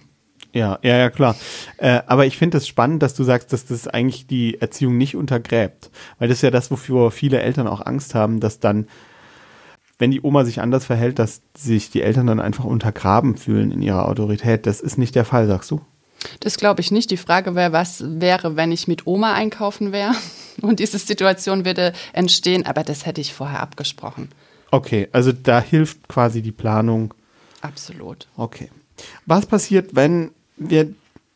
[0.54, 1.36] ja, ja, ja, klar.
[1.78, 5.16] Äh, aber ich finde es spannend, dass du sagst, dass das eigentlich die Erziehung nicht
[5.16, 5.90] untergräbt.
[6.20, 8.88] Weil das ist ja das, wofür viele Eltern auch Angst haben, dass dann,
[10.00, 13.82] wenn die Oma sich anders verhält, dass sich die Eltern dann einfach untergraben fühlen in
[13.82, 14.66] ihrer Autorität.
[14.66, 15.82] Das ist nicht der Fall, sagst du?
[16.40, 17.12] Das glaube ich nicht.
[17.12, 20.14] Die Frage wäre, was wäre, wenn ich mit Oma einkaufen wäre?
[20.62, 24.30] Und diese Situation würde entstehen, aber das hätte ich vorher abgesprochen.
[24.72, 27.14] Okay, also da hilft quasi die Planung.
[27.62, 28.28] Absolut.
[28.38, 28.70] Okay.
[29.26, 30.94] Was passiert, wenn wir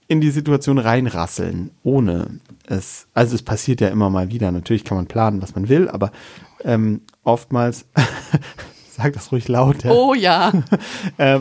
[0.08, 4.98] in die Situation reinrasseln, ohne es, also es passiert ja immer mal wieder, natürlich kann
[4.98, 6.12] man planen, was man will, aber
[6.64, 7.86] ähm, oftmals,
[8.90, 10.54] sag das ruhig laut, ja, Oh ja.
[11.18, 11.40] äh,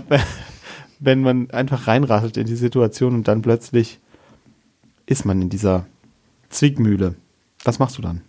[0.98, 4.00] wenn man einfach reinrasselt in die Situation und dann plötzlich
[5.06, 5.86] ist man in dieser
[6.48, 7.14] Zwickmühle.
[7.64, 8.22] Was machst du dann?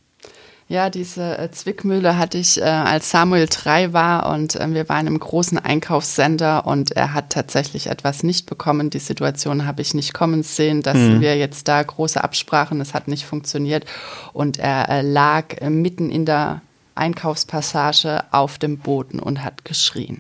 [0.70, 5.08] Ja, diese äh, Zwickmühle hatte ich, äh, als Samuel drei war und äh, wir waren
[5.08, 8.90] im großen Einkaufscenter und er hat tatsächlich etwas nicht bekommen.
[8.90, 13.08] Die Situation habe ich nicht kommen sehen, dass wir jetzt da große Absprachen, es hat
[13.08, 13.86] nicht funktioniert
[14.34, 16.62] und er äh, lag äh, mitten in der
[16.96, 20.20] Einkaufspassage auf dem Boden und hat geschrien.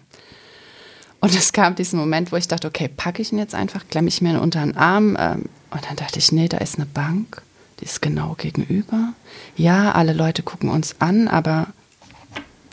[1.20, 4.08] Und es kam diesen Moment, wo ich dachte, okay, packe ich ihn jetzt einfach, klemme
[4.08, 5.18] ich mir ihn unter den Arm.
[5.20, 7.42] Ähm, und dann dachte ich, nee, da ist eine Bank,
[7.80, 9.13] die ist genau gegenüber.
[9.56, 11.68] Ja, alle Leute gucken uns an, aber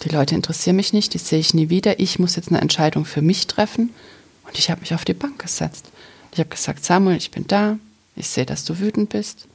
[0.02, 2.00] die Leute interessieren mich nicht, die sehe ich nie wieder.
[2.00, 3.90] Ich muss jetzt eine Entscheidung für mich treffen.
[4.46, 5.90] Und ich habe mich auf die Bank gesetzt.
[6.32, 7.78] Ich habe gesagt, Samuel, ich bin da.
[8.16, 9.48] Ich sehe, dass du wütend bist.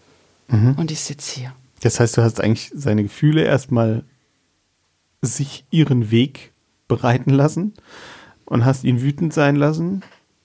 [0.77, 1.53] Und ich sitze hier.
[1.81, 4.03] Das heißt, du hast eigentlich seine Gefühle erstmal
[5.21, 6.51] sich ihren Weg
[6.87, 7.73] bereiten lassen
[8.45, 10.01] und hast ihn wütend sein lassen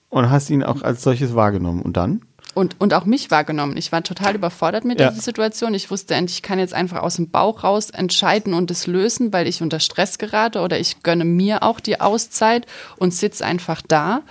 [0.09, 1.81] und hast ihn auch als solches wahrgenommen.
[1.81, 2.21] Und dann?
[2.55, 3.75] Und, und auch mich wahrgenommen.
[3.77, 5.09] Ich war total überfordert mit Ja.
[5.09, 5.73] dieser Situation.
[5.75, 9.31] Ich wusste endlich, ich kann jetzt einfach aus dem Bauch raus entscheiden und es lösen,
[9.33, 12.65] weil ich unter Stress gerate oder ich gönne mir auch die Auszeit
[12.97, 14.21] und sitze einfach da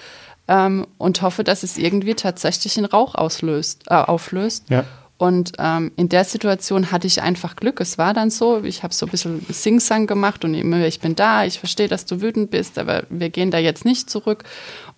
[0.48, 4.70] ähm, und hoffe, dass es irgendwie tatsächlich den Rauch auslöst, äh, auflöst.
[4.70, 4.84] Ja.
[5.16, 7.80] Und ähm, in der Situation hatte ich einfach Glück.
[7.80, 11.14] Es war dann so, ich habe so ein bisschen Sing-Sang gemacht und immer, ich bin
[11.14, 14.42] da, ich verstehe, dass du wütend bist, aber wir gehen da jetzt nicht zurück.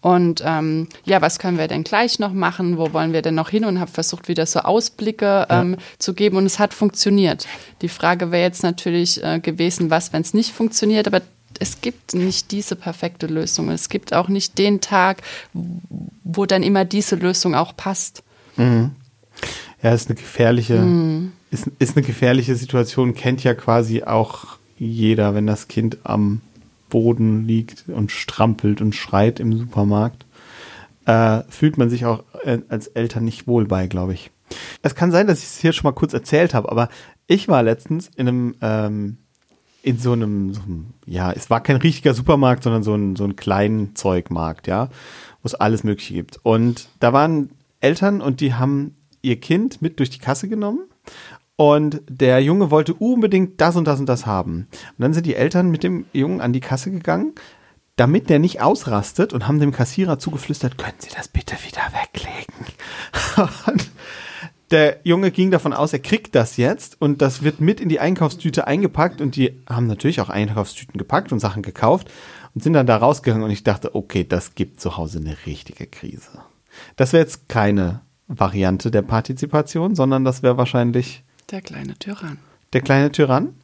[0.00, 2.78] Und ähm, ja, was können wir denn gleich noch machen?
[2.78, 3.64] Wo wollen wir denn noch hin?
[3.64, 7.46] Und habe versucht, wieder so Ausblicke ähm, zu geben und es hat funktioniert.
[7.82, 11.22] Die Frage wäre jetzt natürlich äh, gewesen, was, wenn es nicht funktioniert, aber
[11.58, 13.70] es gibt nicht diese perfekte Lösung.
[13.70, 18.22] Es gibt auch nicht den Tag, wo dann immer diese Lösung auch passt.
[19.82, 20.74] Ja, ist eine gefährliche,
[21.50, 26.40] ist, ist eine gefährliche Situation, kennt ja quasi auch jeder, wenn das Kind am
[26.88, 30.26] Boden liegt und strampelt und schreit im Supermarkt,
[31.06, 34.30] äh, fühlt man sich auch äh, als Eltern nicht wohl bei, glaube ich.
[34.82, 36.88] Es kann sein, dass ich es hier schon mal kurz erzählt habe, aber
[37.26, 39.18] ich war letztens in einem, ähm,
[39.82, 43.24] in so einem, so einem, ja, es war kein richtiger Supermarkt, sondern so ein, so
[43.24, 44.86] ein kleinen Zeugmarkt, ja,
[45.42, 46.38] wo es alles Mögliche gibt.
[46.42, 50.80] Und da waren Eltern und die haben ihr Kind mit durch die Kasse genommen
[51.56, 54.68] und der Junge wollte unbedingt das und das und das haben.
[54.70, 57.34] Und dann sind die Eltern mit dem Jungen an die Kasse gegangen,
[57.96, 62.66] damit der nicht ausrastet und haben dem Kassierer zugeflüstert, können Sie das bitte wieder weglegen?
[63.66, 63.90] Und
[64.70, 68.00] der Junge ging davon aus, er kriegt das jetzt und das wird mit in die
[68.00, 72.10] Einkaufstüte eingepackt und die haben natürlich auch Einkaufstüten gepackt und Sachen gekauft
[72.52, 75.86] und sind dann da rausgegangen und ich dachte, okay, das gibt zu Hause eine richtige
[75.86, 76.40] Krise.
[76.96, 82.38] Das wäre jetzt keine Variante der Partizipation, sondern das wäre wahrscheinlich Der kleine Tyrann.
[82.72, 83.54] der kleine Tyrann.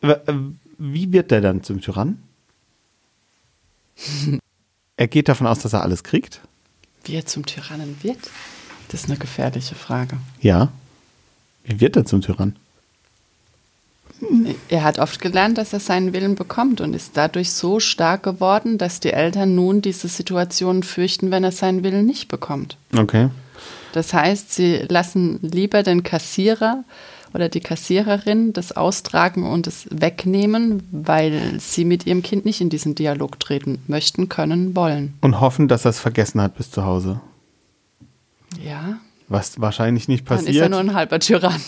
[0.00, 0.16] Äh,
[0.78, 2.22] Wie wird der dann zum Tyrann?
[4.96, 6.40] er geht davon aus, dass er alles kriegt.
[7.04, 8.18] Wie er zum Tyrannen wird?
[8.88, 10.16] Das ist eine gefährliche Frage.
[10.40, 10.72] Ja.
[11.64, 12.56] Wie wird er zum Tyrann?
[14.68, 18.78] Er hat oft gelernt, dass er seinen Willen bekommt und ist dadurch so stark geworden,
[18.78, 22.76] dass die Eltern nun diese Situation fürchten, wenn er seinen Willen nicht bekommt.
[22.96, 23.30] Okay.
[23.92, 26.84] Das heißt, sie lassen lieber den Kassierer
[27.34, 32.68] oder die Kassiererin das austragen und es wegnehmen, weil sie mit ihrem Kind nicht in
[32.70, 35.14] diesen Dialog treten möchten, können, wollen.
[35.20, 37.20] Und hoffen, dass er es vergessen hat bis zu Hause.
[38.62, 38.98] Ja.
[39.28, 40.56] Was wahrscheinlich nicht Dann passiert.
[40.56, 41.60] ist er nur ein halber Tyrann.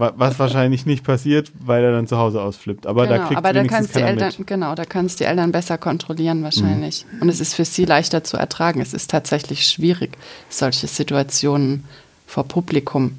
[0.00, 2.86] Wa- was wahrscheinlich nicht passiert, weil er dann zu Hause ausflippt.
[2.86, 4.46] Aber da genau, kriegt aber da kannst die Eltern, mit.
[4.46, 7.06] genau, da kannst die Eltern besser kontrollieren wahrscheinlich.
[7.20, 8.80] Und es ist für sie leichter zu ertragen.
[8.80, 10.16] Es ist tatsächlich schwierig,
[10.48, 11.84] solche Situationen
[12.26, 13.18] vor Publikum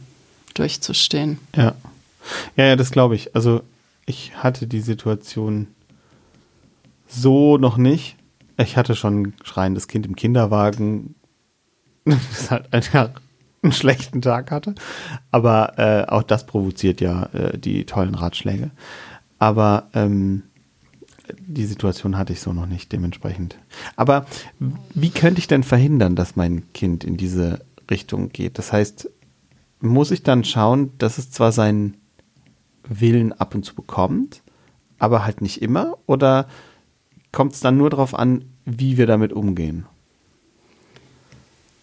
[0.56, 1.38] durchzustehen.
[1.56, 1.76] Ja.
[2.56, 3.36] Ja, ja, das glaube ich.
[3.36, 3.62] Also
[4.06, 5.67] ich hatte die Situation
[7.08, 8.15] so noch nicht.
[8.58, 11.15] Ich hatte schon ein schreiendes Kind im Kinderwagen,
[12.06, 13.10] das halt einfach
[13.63, 14.76] einen schlechten Tag hatte.
[15.32, 18.71] Aber äh, auch das provoziert ja äh, die tollen Ratschläge.
[19.39, 20.43] Aber ähm,
[21.39, 23.58] die Situation hatte ich so noch nicht dementsprechend.
[23.95, 24.26] Aber
[24.93, 28.58] wie könnte ich denn verhindern, dass mein Kind in diese Richtung geht?
[28.58, 29.10] Das heißt,
[29.80, 31.97] muss ich dann schauen, dass es zwar seinen
[32.84, 34.41] Willen ab und zu bekommt,
[35.00, 35.97] aber halt nicht immer?
[36.06, 36.47] Oder
[37.32, 39.86] kommt es dann nur darauf an, wie wir damit umgehen?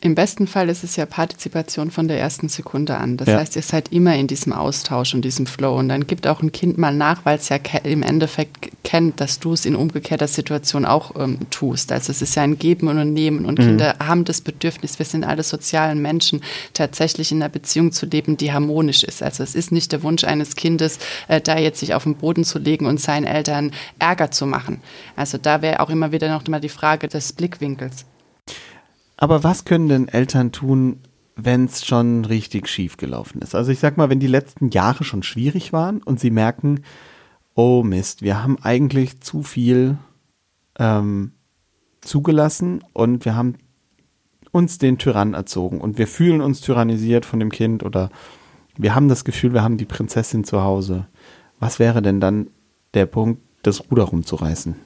[0.01, 3.17] Im besten Fall ist es ja Partizipation von der ersten Sekunde an.
[3.17, 3.39] Das Ja.
[3.39, 5.77] heißt, ihr seid immer in diesem Austausch und diesem Flow.
[5.77, 9.41] Und dann gibt auch ein Kind mal nach, weil es ja im Endeffekt kennt, dass
[9.41, 11.91] du es in umgekehrter Situation auch ähm, tust.
[11.91, 13.45] Also es ist ja ein Geben und ein Nehmen.
[13.45, 16.43] Und Kinder haben das Bedürfnis, wir sind alle sozialen Menschen,
[16.75, 19.21] tatsächlich in einer Beziehung zu leben, die harmonisch ist.
[19.21, 22.45] Also es ist nicht der Wunsch eines Kindes, äh, da jetzt sich auf den Boden
[22.45, 24.81] zu legen und seinen Eltern Ärger zu machen.
[25.17, 28.05] Also da wäre auch immer wieder noch mal die Frage des Blickwinkels.
[29.19, 31.01] Aber was können denn Eltern tun,
[31.35, 33.55] wenn es schon richtig schief gelaufen ist?
[33.55, 36.83] Also ich sag mal, wenn die letzten Jahre schon schwierig waren und sie merken,
[37.55, 39.99] oh Mist, wir haben eigentlich zu viel
[40.79, 41.33] ähm,
[42.01, 43.57] zugelassen und wir haben
[44.53, 48.11] uns den Tyrann erzogen und wir fühlen uns tyrannisiert von dem Kind oder
[48.77, 51.09] wir haben das Gefühl, wir haben die Prinzessin zu Hause.
[51.59, 52.51] Was wäre denn dann
[52.95, 54.77] der Punkt, das Ruder rumzureißen?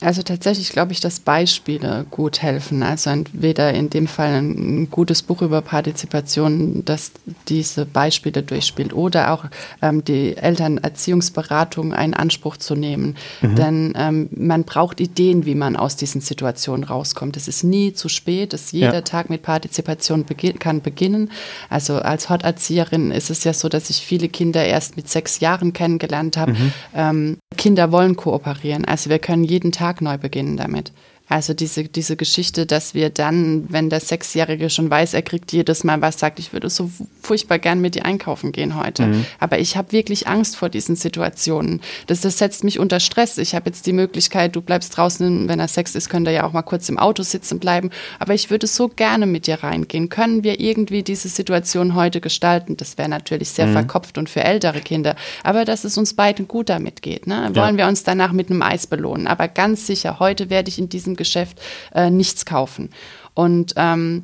[0.00, 2.82] Also tatsächlich glaube ich, dass Beispiele gut helfen.
[2.82, 7.12] Also entweder in dem Fall ein gutes Buch über Partizipation, das
[7.48, 9.44] diese Beispiele durchspielt, oder auch
[9.82, 13.16] ähm, die Elternerziehungsberatung einen Anspruch zu nehmen.
[13.42, 17.36] Denn ähm, man braucht Ideen, wie man aus diesen Situationen rauskommt.
[17.36, 18.52] Es ist nie zu spät.
[18.52, 19.00] Es jeder Ja.
[19.02, 21.30] Tag mit Partizipation begin kann beginnen.
[21.70, 25.72] Also als Hot-Erzieherin ist es ja so, dass ich viele Kinder erst mit sechs Jahren
[25.72, 26.56] kennengelernt habe.
[26.94, 28.84] Ähm, Kinder wollen kooperieren.
[28.84, 30.92] Also wir können jeden Tag neu beginnen damit.
[31.26, 35.82] Also diese, diese Geschichte, dass wir dann, wenn der Sechsjährige schon weiß, er kriegt jedes
[35.82, 36.90] Mal was, sagt, ich würde so
[37.22, 39.24] furchtbar gern mit dir einkaufen gehen heute.
[39.40, 41.80] Aber ich habe wirklich Angst vor diesen Situationen.
[42.08, 43.38] Das, das setzt mich unter Stress.
[43.38, 46.46] Ich habe jetzt die Möglichkeit, du bleibst draußen, wenn er Sex ist, könnt ihr ja
[46.46, 47.88] auch mal kurz im Auto sitzen bleiben.
[48.18, 50.10] Aber ich würde so gerne mit dir reingehen.
[50.10, 52.76] Können wir irgendwie diese Situation heute gestalten?
[52.76, 55.16] Das wäre natürlich sehr verkopft und für ältere Kinder.
[55.42, 57.26] Aber dass es uns beiden gut damit geht.
[57.26, 57.50] Ne?
[57.54, 59.26] Wollen wir uns danach mit einem Eis belohnen?
[59.26, 61.60] Aber ganz sicher, heute werde ich in diesem Geschäft
[61.94, 62.90] äh, nichts kaufen.
[63.34, 64.22] Und ähm,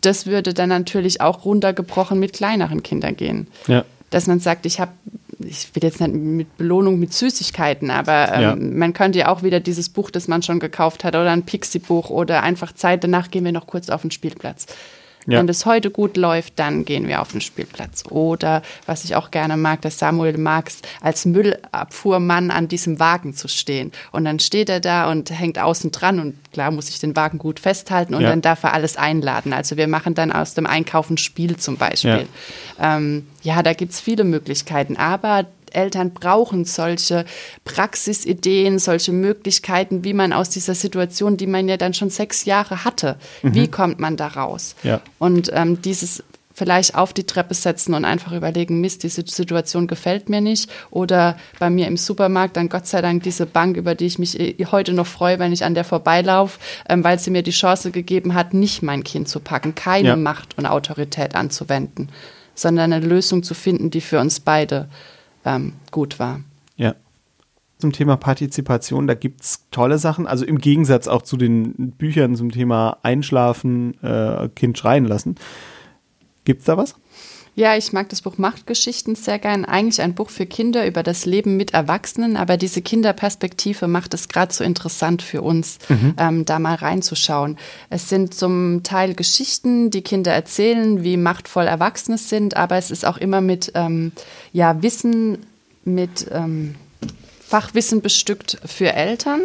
[0.00, 3.46] das würde dann natürlich auch runtergebrochen mit kleineren Kindern gehen.
[3.66, 3.84] Ja.
[4.10, 4.92] Dass man sagt, ich habe,
[5.38, 8.54] ich will jetzt nicht mit Belohnung mit Süßigkeiten, aber ähm, Ja.
[8.56, 12.10] man könnte ja auch wieder dieses Buch, das man schon gekauft hat, oder ein Pixie-Buch
[12.10, 14.66] oder einfach Zeit, danach gehen wir noch kurz auf den Spielplatz.
[15.26, 15.38] Ja.
[15.38, 18.04] Wenn das heute gut läuft, dann gehen wir auf den Spielplatz.
[18.10, 23.48] Oder was ich auch gerne mag, dass Samuel Marx als Müllabfuhrmann an diesem Wagen zu
[23.48, 23.92] stehen.
[24.12, 27.38] Und dann steht er da und hängt außen dran und klar muss ich den Wagen
[27.38, 28.28] gut festhalten und Ja.
[28.30, 29.52] dann darf er alles einladen.
[29.52, 32.26] Also wir machen dann aus dem Einkaufen Spiel zum Beispiel.
[32.78, 34.96] Ja, ähm, ja da gibt es viele Möglichkeiten.
[34.96, 37.24] Aber Eltern brauchen solche
[37.64, 42.84] Praxisideen, solche Möglichkeiten, wie man aus dieser Situation, die man ja dann schon sechs Jahre
[42.84, 44.74] hatte, wie kommt man da raus?
[44.82, 45.00] Ja.
[45.18, 46.22] Und ähm, dieses
[46.54, 50.70] vielleicht auf die Treppe setzen und einfach überlegen, Mist, diese Situation gefällt mir nicht.
[50.90, 54.38] Oder bei mir im Supermarkt dann Gott sei Dank diese Bank, über die ich mich
[54.38, 56.58] äh, heute noch freue, wenn ich an der vorbeilaufe,
[56.88, 60.16] ähm, weil sie mir die Chance gegeben hat, nicht mein Kind zu packen, keine Ja.
[60.16, 62.08] Macht und Autorität anzuwenden,
[62.54, 64.88] sondern eine Lösung zu finden, die für uns beide
[65.44, 66.40] ähm, gut war.
[66.76, 66.94] Ja.
[67.78, 70.26] Zum Thema Partizipation, da gibt es tolle Sachen.
[70.26, 75.36] Also im Gegensatz auch zu den Büchern zum Thema Einschlafen, äh, Kind schreien lassen.
[76.44, 76.94] Gibt es da was?
[77.56, 79.64] Ja, ich mag das Buch Machtgeschichten sehr gern.
[79.64, 84.28] Eigentlich ein Buch für Kinder über das Leben mit Erwachsenen, aber diese Kinderperspektive macht es
[84.28, 86.14] gerade so interessant für uns, mhm.
[86.18, 87.56] ähm, da mal reinzuschauen.
[87.90, 93.06] Es sind zum Teil Geschichten, die Kinder erzählen, wie machtvoll Erwachsene sind, aber es ist
[93.06, 94.10] auch immer mit ähm,
[94.52, 95.38] ja, Wissen,
[95.84, 96.74] mit ähm,
[97.46, 99.42] Fachwissen bestückt für Eltern.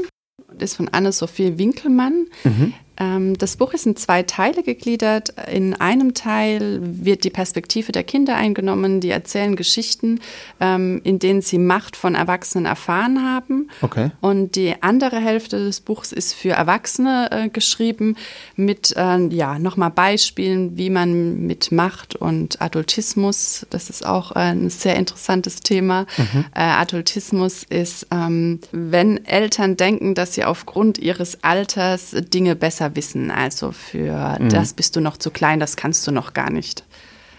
[0.62, 2.28] Ist von Anne-Sophie Winkelmann.
[2.43, 2.74] Mhm.
[2.99, 5.34] Ähm, das Buch ist in zwei Teile gegliedert.
[5.51, 10.20] In einem Teil wird die Perspektive der Kinder eingenommen, die erzählen Geschichten,
[10.60, 13.70] ähm, in denen sie Macht von Erwachsenen erfahren haben.
[13.82, 14.12] Okay.
[14.20, 18.18] Und die andere Hälfte des Buchs ist für Erwachsene äh, geschrieben,
[18.55, 24.70] mit äh, ja, nochmal Beispielen, wie man mit Macht und Adultismus, das ist auch ein
[24.70, 26.05] sehr interessantes Thema.
[26.18, 26.45] Mhm.
[26.53, 33.32] Äh, Adultismus ist, ähm, wenn Eltern denken, dass sie aufgrund ihres Alters Dinge besser wissen.
[33.32, 34.50] Also für mhm.
[34.50, 36.84] das bist du noch zu klein, das kannst du noch gar nicht.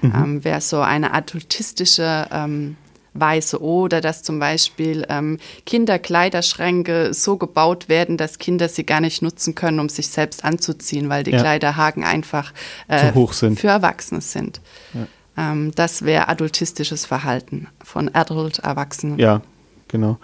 [0.01, 0.13] Mhm.
[0.15, 2.77] Ähm, Wäre so eine adultistische ähm,
[3.13, 9.21] Weise oder dass zum Beispiel ähm, Kinderkleiderschränke so gebaut werden, dass Kinder sie gar nicht
[9.23, 11.41] nutzen können, um sich selbst anzuziehen, weil die ja.
[11.41, 12.53] Kleiderhaken einfach
[12.89, 13.59] äh, hoch sind.
[13.59, 14.61] für Erwachsene sind.
[14.95, 15.07] Ja.
[15.53, 19.19] Ähm, das wäre adultistisches Verhalten von Adult-Erwachsenen.
[19.19, 19.43] Ja,
[19.89, 20.19] genau.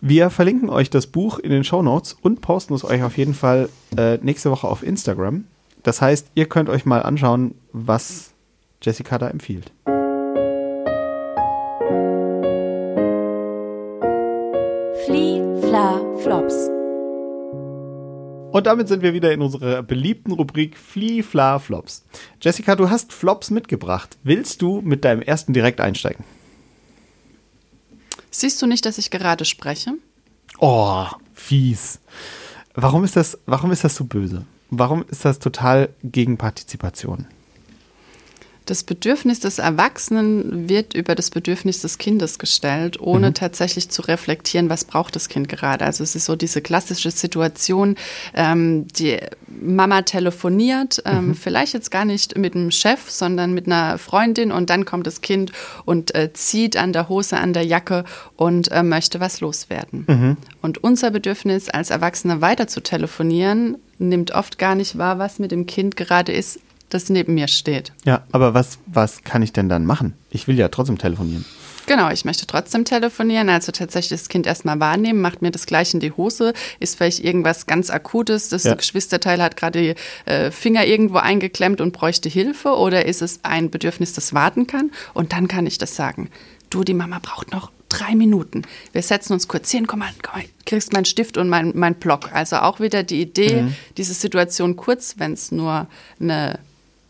[0.00, 3.34] Wir verlinken euch das Buch in den Show Notes und posten es euch auf jeden
[3.34, 5.44] Fall äh, nächste Woche auf Instagram.
[5.82, 8.32] Das heißt, ihr könnt euch mal anschauen, was
[8.80, 9.72] Jessica da empfiehlt.
[15.04, 16.70] Flie, Fla, Flops.
[18.52, 22.06] Und damit sind wir wieder in unserer beliebten Rubrik Flie, Fla, Flops.
[22.40, 24.16] Jessica, du hast Flops mitgebracht.
[24.22, 26.24] Willst du mit deinem ersten direkt einsteigen?
[28.30, 29.92] Siehst du nicht, dass ich gerade spreche?
[30.58, 32.00] Oh, fies.
[32.74, 34.44] Warum ist das, warum ist das so böse?
[34.70, 37.26] Warum ist das total gegen Partizipation?
[38.68, 43.34] Das Bedürfnis des Erwachsenen wird über das Bedürfnis des Kindes gestellt, ohne mhm.
[43.34, 45.86] tatsächlich zu reflektieren, was braucht das Kind gerade.
[45.86, 47.96] Also es ist so diese klassische Situation,
[48.34, 49.16] ähm, die
[49.46, 51.34] Mama telefoniert, ähm, mhm.
[51.34, 55.22] vielleicht jetzt gar nicht mit dem Chef, sondern mit einer Freundin und dann kommt das
[55.22, 55.50] Kind
[55.86, 58.04] und äh, zieht an der Hose, an der Jacke
[58.36, 60.04] und äh, möchte was loswerden.
[60.06, 60.36] Mhm.
[60.60, 65.52] Und unser Bedürfnis als Erwachsene weiter zu telefonieren, nimmt oft gar nicht wahr, was mit
[65.52, 67.92] dem Kind gerade ist, das neben mir steht.
[68.04, 70.14] Ja, aber was, was kann ich denn dann machen?
[70.30, 71.44] Ich will ja trotzdem telefonieren.
[71.86, 75.94] Genau, ich möchte trotzdem telefonieren, also tatsächlich das Kind erstmal wahrnehmen, macht mir das gleich
[75.94, 78.74] in die Hose, ist vielleicht irgendwas ganz Akutes, das ja.
[78.74, 83.70] Geschwisterteil hat gerade die äh, Finger irgendwo eingeklemmt und bräuchte Hilfe oder ist es ein
[83.70, 86.28] Bedürfnis, das warten kann und dann kann ich das sagen.
[86.68, 88.62] Du, die Mama braucht noch drei Minuten.
[88.92, 91.94] Wir setzen uns kurz hin, komm mal, komm mal kriegst meinen Stift und mein, mein
[91.94, 92.32] Block.
[92.32, 93.74] Also auch wieder die Idee, mhm.
[93.96, 95.88] diese Situation kurz, wenn es nur
[96.20, 96.58] eine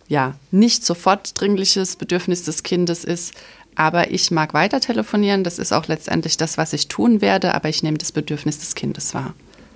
[0.08, 3.34] ja, nicht sofort dringliches Bedürfnis des Kindes ist.
[3.74, 5.44] Aber ich mag weiter telefonieren.
[5.44, 7.54] Das ist auch letztendlich das, was ich tun werde.
[7.54, 9.34] Aber ich nehme das Bedürfnis des Kindes wahr.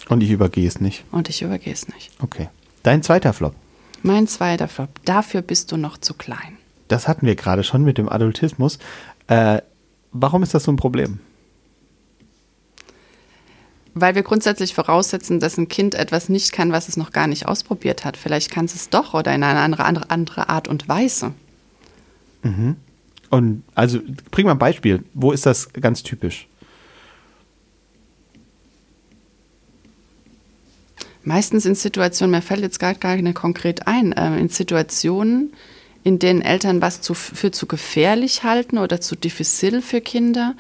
[0.09, 1.05] Und ich übergehe es nicht.
[1.12, 2.11] Und ich übergehe es nicht.
[2.20, 2.49] Okay.
[2.83, 3.55] Dein zweiter Flop.
[4.03, 4.89] Mein zweiter Flop.
[5.05, 6.59] Dafür bist du noch zu klein.
[6.89, 8.78] Das hatten wir gerade schon mit dem Adultismus.
[9.28, 9.62] Äh,
[10.11, 11.20] warum ist das so ein Problem?
[13.95, 17.47] Weil wir grundsätzlich voraussetzen, dass ein Kind etwas nicht kann, was es noch gar nicht
[17.47, 18.16] ausprobiert hat.
[18.16, 21.34] Vielleicht kann es es doch oder in eine andere, andere, andere Art und Weise.
[22.43, 22.76] Mhm.
[23.30, 25.05] Und also bring mal ein Beispiel.
[25.14, 26.49] Wo ist das ganz typisch?
[31.24, 35.53] Meistens in Situationen, mir fällt jetzt gar keine konkret ein, äh, in Situationen,
[36.03, 40.57] in denen Eltern was zu, für zu gefährlich halten oder zu diffizil für Kinder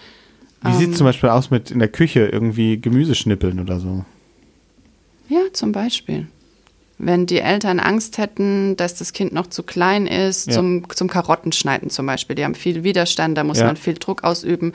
[0.62, 3.80] wie ähm, sieht es zum Beispiel aus mit in der Küche irgendwie Gemüse schnippeln oder
[3.80, 4.04] so?
[5.28, 6.26] Ja, zum Beispiel.
[6.98, 10.52] Wenn die Eltern Angst hätten, dass das Kind noch zu klein ist, ja.
[10.52, 13.66] zum, zum Karottenschneiden zum Beispiel, die haben viel Widerstand, da muss ja.
[13.66, 14.72] man viel Druck ausüben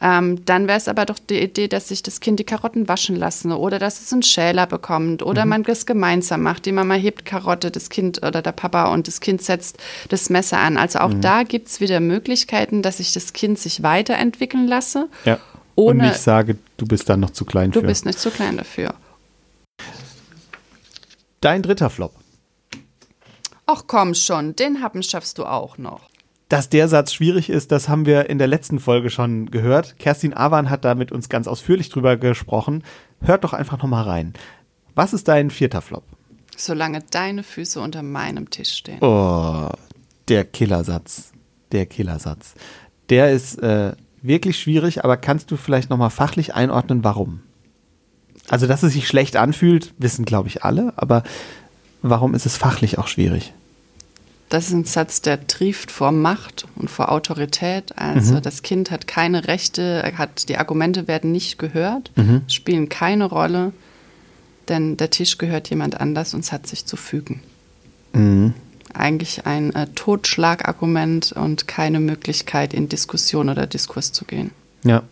[0.00, 3.16] ähm, dann wäre es aber doch die Idee, dass sich das Kind die Karotten waschen
[3.16, 5.48] lassen oder dass es einen Schäler bekommt oder mhm.
[5.50, 6.66] man das gemeinsam macht.
[6.66, 9.78] Die Mama hebt Karotte, das Kind oder der Papa und das Kind setzt
[10.08, 10.76] das Messer an.
[10.76, 11.20] Also auch mhm.
[11.20, 15.08] da gibt es wieder Möglichkeiten, dass ich das Kind sich weiterentwickeln lasse.
[15.24, 15.38] Ja.
[15.76, 17.82] Ohne, und ich sage, du bist dann noch zu klein du für.
[17.82, 18.94] Du bist nicht zu klein dafür.
[21.40, 22.14] Dein dritter Flop.
[23.66, 26.08] Ach komm schon, den haben schaffst du auch noch.
[26.48, 29.98] Dass der Satz schwierig ist, das haben wir in der letzten Folge schon gehört.
[29.98, 32.84] Kerstin Awan hat da mit uns ganz ausführlich drüber gesprochen.
[33.20, 34.34] Hört doch einfach nochmal rein.
[34.94, 36.04] Was ist dein vierter Flop?
[36.56, 38.98] Solange deine Füße unter meinem Tisch stehen.
[39.00, 39.70] Oh,
[40.28, 41.32] der Killersatz.
[41.72, 42.54] Der Killersatz.
[43.08, 43.92] Der ist äh,
[44.22, 47.40] wirklich schwierig, aber kannst du vielleicht nochmal fachlich einordnen, warum?
[48.48, 51.24] Also, dass es sich schlecht anfühlt, wissen, glaube ich, alle, aber
[52.02, 53.54] warum ist es fachlich auch schwierig?
[54.54, 57.98] Das ist ein Satz, der trieft vor Macht und vor Autorität.
[57.98, 58.42] Also mhm.
[58.42, 62.42] das Kind hat keine Rechte, hat, die Argumente werden nicht gehört, mhm.
[62.46, 63.72] spielen keine Rolle,
[64.68, 67.42] denn der Tisch gehört jemand anders und es hat sich zu fügen.
[68.12, 68.54] Mhm.
[68.92, 74.52] Eigentlich ein äh, Totschlagargument und keine Möglichkeit, in Diskussion oder Diskurs zu gehen.
[74.84, 75.02] Ja,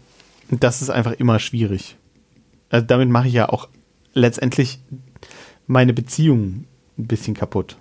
[0.51, 1.97] das ist einfach immer schwierig.
[2.71, 3.69] Also damit mache ich ja auch
[4.15, 4.79] letztendlich
[5.67, 6.67] meine Beziehung
[6.97, 7.77] ein bisschen kaputt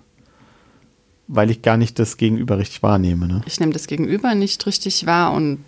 [1.34, 3.28] weil ich gar nicht das Gegenüber richtig wahrnehme.
[3.28, 3.42] Ne?
[3.46, 5.60] Ich nehme das Gegenüber nicht richtig wahr und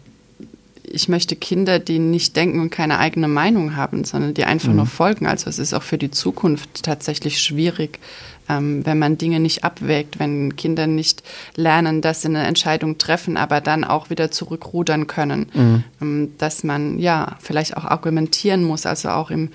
[0.83, 4.75] ich möchte Kinder, die nicht denken und keine eigene Meinung haben, sondern die einfach mhm.
[4.75, 5.25] nur folgen.
[5.25, 7.99] Also es ist auch für die Zukunft tatsächlich schwierig,
[8.49, 11.23] ähm, wenn man Dinge nicht abwägt, wenn Kinder nicht
[11.55, 15.45] lernen, dass sie eine Entscheidung treffen, aber dann auch wieder zurückrudern können.
[15.53, 15.83] Mhm.
[16.01, 19.49] Ähm, dass man ja vielleicht auch argumentieren muss, also auch im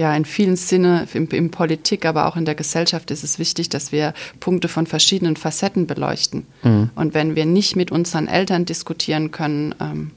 [0.00, 3.68] ja, in vielen Sinne, in, in, Politik, aber auch in der Gesellschaft ist es wichtig,
[3.68, 6.46] dass wir Punkte von verschiedenen Facetten beleuchten.
[6.62, 6.88] Mhm.
[6.94, 10.12] Und wenn wir nicht mit unseren Eltern diskutieren können, ähm,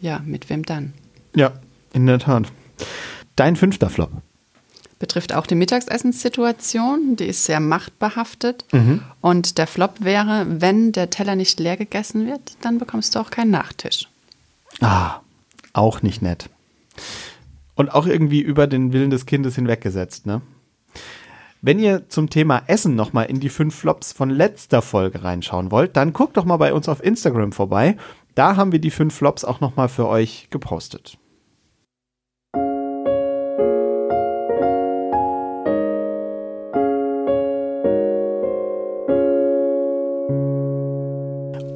[0.00, 0.94] ja, mit wem dann?
[1.36, 1.52] Ja,
[1.92, 2.50] in der Tat.
[3.36, 4.10] Dein fünfter Flop.
[4.98, 8.64] Betrifft auch die Mittagsessenssituation, die ist sehr machtbehaftet.
[8.72, 9.00] Mhm.
[9.20, 13.30] Und der Flop wäre, wenn der Teller nicht leer gegessen wird, dann bekommst du auch
[13.30, 14.08] keinen Nachtisch.
[14.80, 15.20] Ah,
[15.72, 16.50] auch nicht nett
[17.80, 20.42] und auch irgendwie über den Willen des Kindes hinweggesetzt, ne?
[21.62, 25.96] Wenn ihr zum Thema Essen nochmal in die fünf Flops von letzter Folge reinschauen wollt,
[25.96, 27.96] dann guckt doch mal bei uns auf Instagram vorbei.
[28.34, 31.18] Da haben wir die fünf Flops auch nochmal für euch gepostet.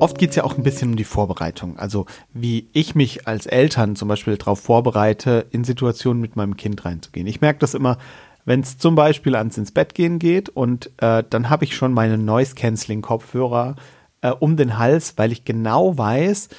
[0.05, 1.79] Oft geht es ja auch ein bisschen um die Vorbereitung.
[1.79, 6.85] Also wie ich mich als Eltern zum Beispiel darauf vorbereite, in Situationen mit meinem Kind
[6.85, 7.27] reinzugehen.
[7.27, 7.97] Ich merke das immer,
[8.45, 11.95] wenn es zum Beispiel ans ins Bett gehen geht und äh, dann habe ich schon
[11.95, 13.77] meine Noise-Canceling-Kopfhörer
[14.21, 16.51] äh, um den Hals, weil ich genau weiß,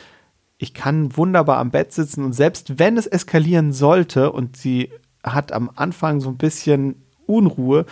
[0.57, 4.89] ich kann wunderbar am Bett sitzen und selbst wenn es eskalieren sollte und sie
[5.23, 7.85] hat am Anfang so ein bisschen Unruhe,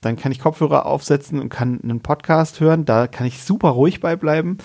[0.00, 2.84] dann kann ich Kopfhörer aufsetzen und kann einen Podcast hören.
[2.84, 4.58] Da kann ich super ruhig beibleiben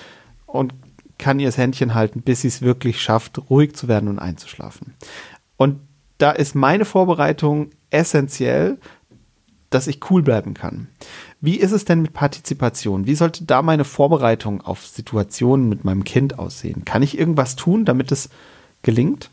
[0.45, 0.73] und
[1.17, 4.93] kann ihr das Händchen halten, bis sie es wirklich schafft, ruhig zu werden und einzuschlafen.
[5.57, 5.79] Und
[6.17, 8.77] da ist meine Vorbereitung essentiell,
[9.69, 10.87] dass ich cool bleiben kann.
[11.41, 13.07] Wie ist es denn mit Partizipation?
[13.07, 16.85] Wie sollte da meine Vorbereitung auf Situationen mit meinem Kind aussehen?
[16.85, 18.29] Kann ich irgendwas tun, damit es
[18.83, 19.29] gelingt?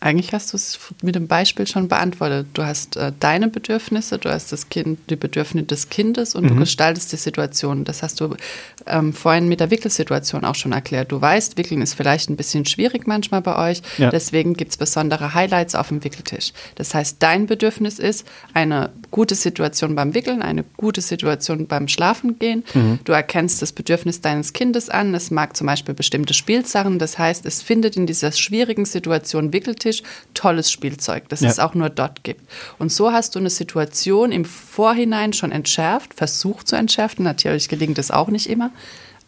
[0.00, 2.46] Eigentlich hast du es mit dem Beispiel schon beantwortet.
[2.54, 6.48] Du hast äh, deine Bedürfnisse, du hast das Kind, die Bedürfnisse des Kindes und mhm.
[6.48, 7.84] du gestaltest die Situation.
[7.84, 8.36] Das hast du
[8.86, 11.10] ähm, vorhin mit der Wickelsituation auch schon erklärt.
[11.10, 13.82] Du weißt, Wickeln ist vielleicht ein bisschen schwierig manchmal bei euch.
[13.98, 14.10] Ja.
[14.10, 16.52] Deswegen gibt es besondere Highlights auf dem Wickeltisch.
[16.76, 18.24] Das heißt, dein Bedürfnis ist
[18.54, 22.64] eine gute Situation beim Wickeln, eine gute Situation beim Schlafengehen.
[22.74, 22.98] Mhm.
[23.04, 25.14] Du erkennst das Bedürfnis deines Kindes an.
[25.14, 26.98] Es mag zum Beispiel bestimmte Spielsachen.
[26.98, 30.02] Das heißt, es findet in dieser schwierigen Situation Wickeltisch
[30.34, 31.48] tolles Spielzeug, das ja.
[31.48, 32.42] es auch nur dort gibt.
[32.78, 37.24] Und so hast du eine Situation im Vorhinein schon entschärft, versucht zu entschärfen.
[37.24, 38.70] Natürlich gelingt es auch nicht immer.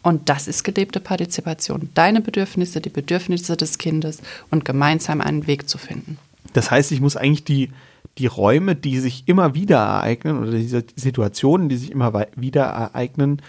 [0.03, 1.89] Und das ist gelebte Partizipation.
[1.93, 4.19] Deine Bedürfnisse, die Bedürfnisse des Kindes
[4.49, 6.17] und gemeinsam einen Weg zu finden.
[6.53, 7.69] Das heißt, ich muss eigentlich die,
[8.17, 13.41] die Räume, die sich immer wieder ereignen oder diese Situationen, die sich immer wieder ereignen,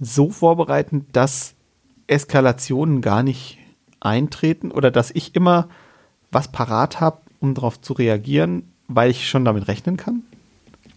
[0.00, 1.54] so vorbereiten, dass
[2.06, 3.58] Eskalationen gar nicht
[4.00, 5.68] eintreten oder dass ich immer
[6.30, 10.22] was parat habe, um darauf zu reagieren, weil ich schon damit rechnen kann?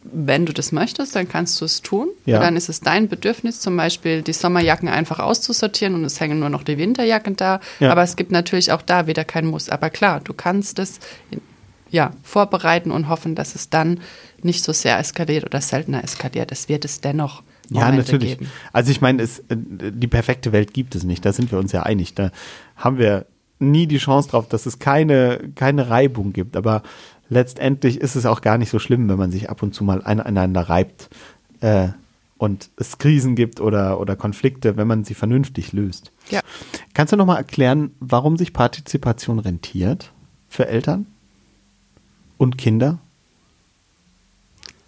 [0.03, 2.07] Wenn du das möchtest, dann kannst du es tun.
[2.25, 2.39] Ja.
[2.39, 6.49] Dann ist es dein Bedürfnis, zum Beispiel die Sommerjacken einfach auszusortieren und es hängen nur
[6.49, 7.59] noch die Winterjacken da.
[7.79, 7.91] Ja.
[7.91, 9.69] Aber es gibt natürlich auch da wieder kein Muss.
[9.69, 10.99] Aber klar, du kannst es
[11.89, 13.99] ja, vorbereiten und hoffen, dass es dann
[14.41, 16.51] nicht so sehr eskaliert oder seltener eskaliert.
[16.51, 18.37] Es wird es dennoch Momente ja, natürlich.
[18.37, 18.51] Geben.
[18.73, 21.23] Also ich meine, es, äh, die perfekte Welt gibt es nicht.
[21.25, 22.15] Da sind wir uns ja einig.
[22.15, 22.31] Da
[22.75, 23.25] haben wir
[23.59, 26.55] nie die Chance drauf, dass es keine, keine Reibung gibt.
[26.55, 26.81] Aber
[27.29, 30.01] letztendlich ist es auch gar nicht so schlimm, wenn man sich ab und zu mal
[30.03, 31.09] aneinander reibt
[31.61, 31.89] äh,
[32.37, 36.11] und es Krisen gibt oder, oder Konflikte, wenn man sie vernünftig löst.
[36.29, 36.39] Ja.
[36.93, 40.11] Kannst du nochmal erklären, warum sich Partizipation rentiert
[40.47, 41.05] für Eltern
[42.39, 42.97] und Kinder?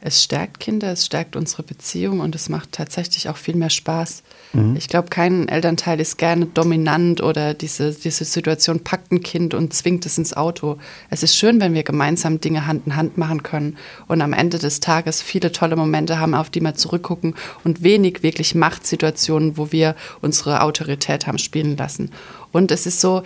[0.04, 4.24] es stärkt Kinder, es stärkt unsere Beziehung und es macht tatsächlich auch viel mehr Spaß.
[4.54, 4.76] Mhm.
[4.76, 9.76] Ich glaube, kein Elternteil ist gerne dominant oder diese, diese Situation packt ein Kind und
[9.76, 10.80] zwingt es ins Auto.
[11.12, 13.78] Es ist schön, wenn wir gemeinsam Dinge Hand in Hand machen können
[14.08, 18.24] und am Ende des Tages viele tolle Momente haben, auf die wir zurückgucken und wenig
[18.24, 22.10] wirklich Machtsituationen, wo wir unsere Autorität haben spielen lassen.
[22.52, 23.22] Und es ist so,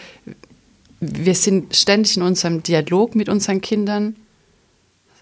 [1.11, 4.15] wir sind ständig in unserem Dialog mit unseren Kindern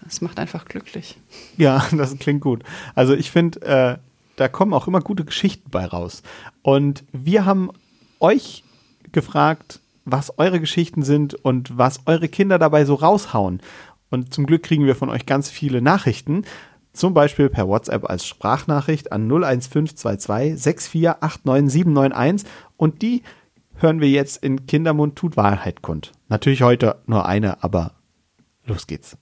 [0.06, 1.18] es macht einfach glücklich.
[1.56, 2.62] Ja, das klingt gut.
[2.94, 3.96] Also ich finde, äh,
[4.36, 6.22] da kommen auch immer gute Geschichten bei raus.
[6.62, 7.70] Und wir haben
[8.20, 8.64] euch
[9.12, 13.60] gefragt, was eure Geschichten sind und was eure Kinder dabei so raushauen.
[14.10, 16.44] Und zum Glück kriegen wir von euch ganz viele Nachrichten.
[16.92, 22.44] Zum Beispiel per WhatsApp als Sprachnachricht an 01522 6489791.
[22.76, 23.22] Und die
[23.84, 26.12] hören wir jetzt in Kindermund tut Wahrheit kund.
[26.28, 27.92] Natürlich heute nur eine, aber
[28.64, 29.18] los geht's.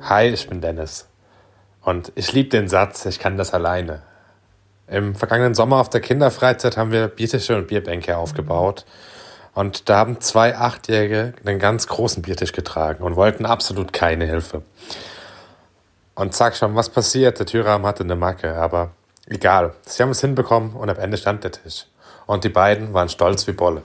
[0.00, 1.08] Hi, ich bin Dennis.
[1.80, 4.02] Und ich liebe den Satz, ich kann das alleine.
[4.86, 8.86] Im vergangenen Sommer auf der Kinderfreizeit haben wir Biertische und Bierbänke aufgebaut.
[9.54, 14.62] Und da haben zwei Achtjährige einen ganz großen Biertisch getragen und wollten absolut keine Hilfe.
[16.14, 17.38] Und sag schon, was passiert?
[17.38, 18.92] Der Türrahmen hatte eine Macke, aber
[19.26, 19.74] egal.
[19.84, 21.86] Sie haben es hinbekommen und am Ende stand der Tisch.
[22.26, 23.82] Und die beiden waren stolz wie Bolle.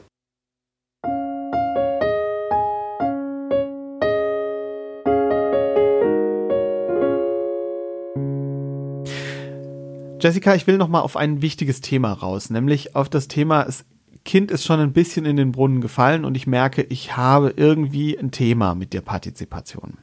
[10.19, 13.85] Jessica, ich will noch mal auf ein wichtiges Thema raus, nämlich auf das Thema, das
[14.27, 18.19] Kind ist schon ein bisschen in den Brunnen gefallen und ich merke, ich habe irgendwie
[18.19, 19.99] ein Thema mit der Partizipation.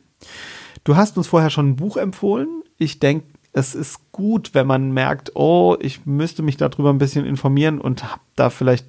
[0.82, 2.62] Du hast uns vorher schon ein Buch empfohlen.
[2.78, 7.26] Ich denke, es ist gut, wenn man merkt, oh, ich müsste mich darüber ein bisschen
[7.26, 8.86] informieren und habe da vielleicht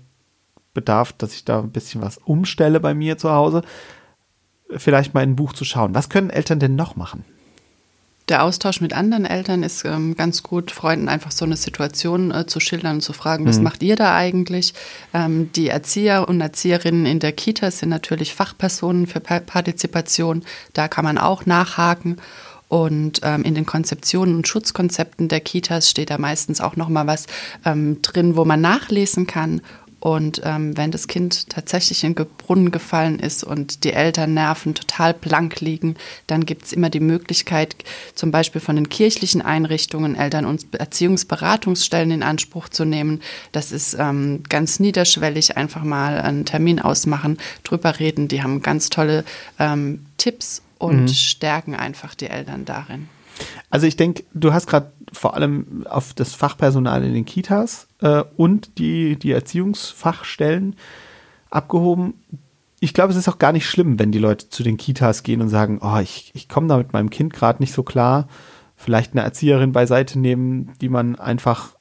[0.74, 3.62] Bedarf, dass ich da ein bisschen was umstelle bei mir zu Hause,
[4.70, 5.94] vielleicht mal in ein Buch zu schauen.
[5.94, 7.26] Was können Eltern denn noch machen?
[8.28, 12.48] Der Austausch mit anderen Eltern ist ähm, ganz gut, Freunden einfach so eine Situation äh,
[12.48, 13.50] zu schildern und zu fragen, mhm.
[13.50, 14.74] was macht ihr da eigentlich?
[15.14, 20.44] Ähm, die Erzieher und Erzieherinnen in der Kita sind natürlich Fachpersonen für pa Partizipation.
[20.74, 22.18] Da kann man auch nachhaken.
[22.68, 27.06] Und ähm, in den Konzeptionen und Schutzkonzepten der Kitas steht da meistens auch noch mal
[27.06, 27.28] was
[27.64, 29.62] ähm, drin, wo man nachlesen kann
[30.06, 35.16] und ähm, wenn das Kind tatsächlich in den Brunnen gefallen ist und die Elternnerven total
[35.16, 35.96] blank liegen,
[36.28, 37.76] dann gibt es immer die Möglichkeit,
[38.14, 43.20] zum Beispiel von den kirchlichen Einrichtungen Eltern- und Erziehungsberatungsstellen in Anspruch zu nehmen.
[43.52, 48.28] Das ist ähm, ganz niederschwellig, einfach mal einen Termin ausmachen, drüber reden.
[48.28, 49.26] Die haben ganz tolle
[49.58, 51.08] ähm, Tipps und mhm.
[51.08, 53.10] stärken einfach die Eltern darin.
[53.72, 58.24] Also ich denke, du hast gerade vor allem auf das Fachpersonal in den Kitas äh,
[58.38, 60.76] und die, die Erziehungsfachstellen
[61.50, 62.14] abgehoben.
[62.80, 65.42] Ich glaube, es ist auch gar nicht schlimm, wenn die Leute zu den Kitas gehen
[65.42, 68.28] und sagen, oh, ich, ich komme da mit meinem Kind gerade nicht so klar.
[68.76, 71.76] Vielleicht eine Erzieherin beiseite nehmen, die man einfach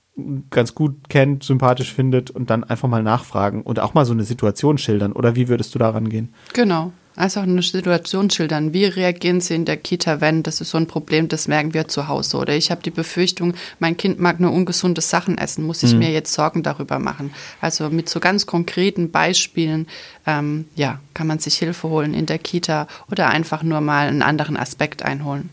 [0.51, 4.23] ganz gut kennt, sympathisch findet und dann einfach mal nachfragen und auch mal so eine
[4.23, 5.13] Situation schildern.
[5.13, 6.33] Oder wie würdest du daran gehen?
[6.55, 6.93] Genau.
[7.17, 8.73] Einfach eine Situation schildern.
[8.73, 11.87] Wie reagieren Sie in der Kita, wenn das ist so ein Problem, das merken wir
[11.87, 12.39] zu Hause.
[12.39, 16.01] Oder ich habe die Befürchtung, mein Kind mag nur ungesunde Sachen essen, muss ich mhm.
[16.01, 17.33] mir jetzt Sorgen darüber machen.
[17.61, 19.87] Also mit so ganz konkreten Beispielen,
[20.27, 24.23] ähm, ja, kann man sich Hilfe holen in der Kita oder einfach nur mal einen
[24.23, 25.51] anderen Aspekt einholen.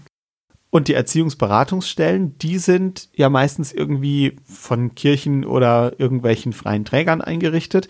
[0.72, 7.88] Und die Erziehungsberatungsstellen, die sind ja meistens irgendwie von Kirchen oder irgendwelchen freien Trägern eingerichtet.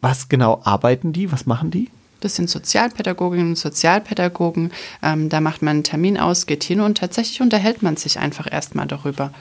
[0.00, 1.30] Was genau arbeiten die?
[1.32, 1.90] Was machen die?
[2.28, 4.72] Sind Sozialpädagoginnen und Sozialpädagogen.
[5.02, 8.50] Ähm, da macht man einen Termin aus, geht hin und tatsächlich unterhält man sich einfach
[8.50, 9.32] erstmal darüber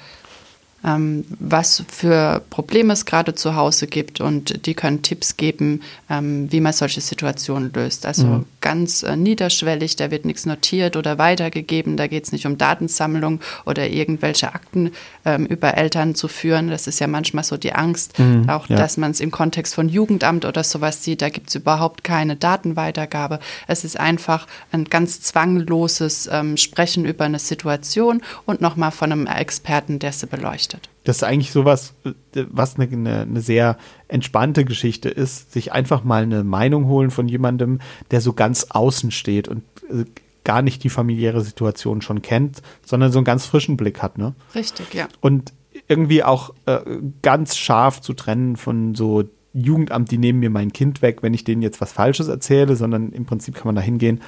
[0.84, 6.52] ähm, was für Probleme es gerade zu Hause gibt und die können Tipps geben, ähm,
[6.52, 8.06] wie man solche Situationen löst.
[8.06, 8.46] Also mhm.
[8.62, 13.42] ganz äh, niederschwellig, da wird nichts notiert oder weitergegeben, da geht es nicht um Datensammlung
[13.66, 14.92] oder irgendwelche Akten
[15.26, 16.70] ähm, über Eltern zu führen.
[16.70, 18.78] Das ist ja manchmal so die Angst, mhm, auch ja.
[18.78, 22.36] dass man es im Kontext von Jugendamt oder sowas sieht, da gibt es überhaupt keine
[22.36, 23.40] Datenweitergabe.
[23.68, 29.28] Es ist einfach ein ganz zwangloses ähm, Sprechen über eine Situation und nochmal von einem
[29.28, 30.90] Experten, der sie beleuchtet berichtet.
[31.04, 31.94] Das ist eigentlich sowas,
[32.34, 37.28] was eine, eine, eine sehr entspannte Geschichte ist, sich einfach mal eine Meinung holen von
[37.28, 37.80] jemandem,
[38.12, 40.06] der so ganz außen steht und äh,
[40.44, 44.34] gar nicht die familiäre Situation schon kennt, sondern so einen ganz frischen Blick hat, ne?
[44.56, 45.08] Richtig, ja.
[45.22, 45.54] Und
[45.88, 46.80] irgendwie auch äh,
[47.22, 51.44] ganz scharf zu trennen von so Jugendamt, die nehmen mir mein Kind weg, wenn ich
[51.44, 54.22] denen jetzt was Falsches erzähle, sondern im Prinzip kann man da hingehen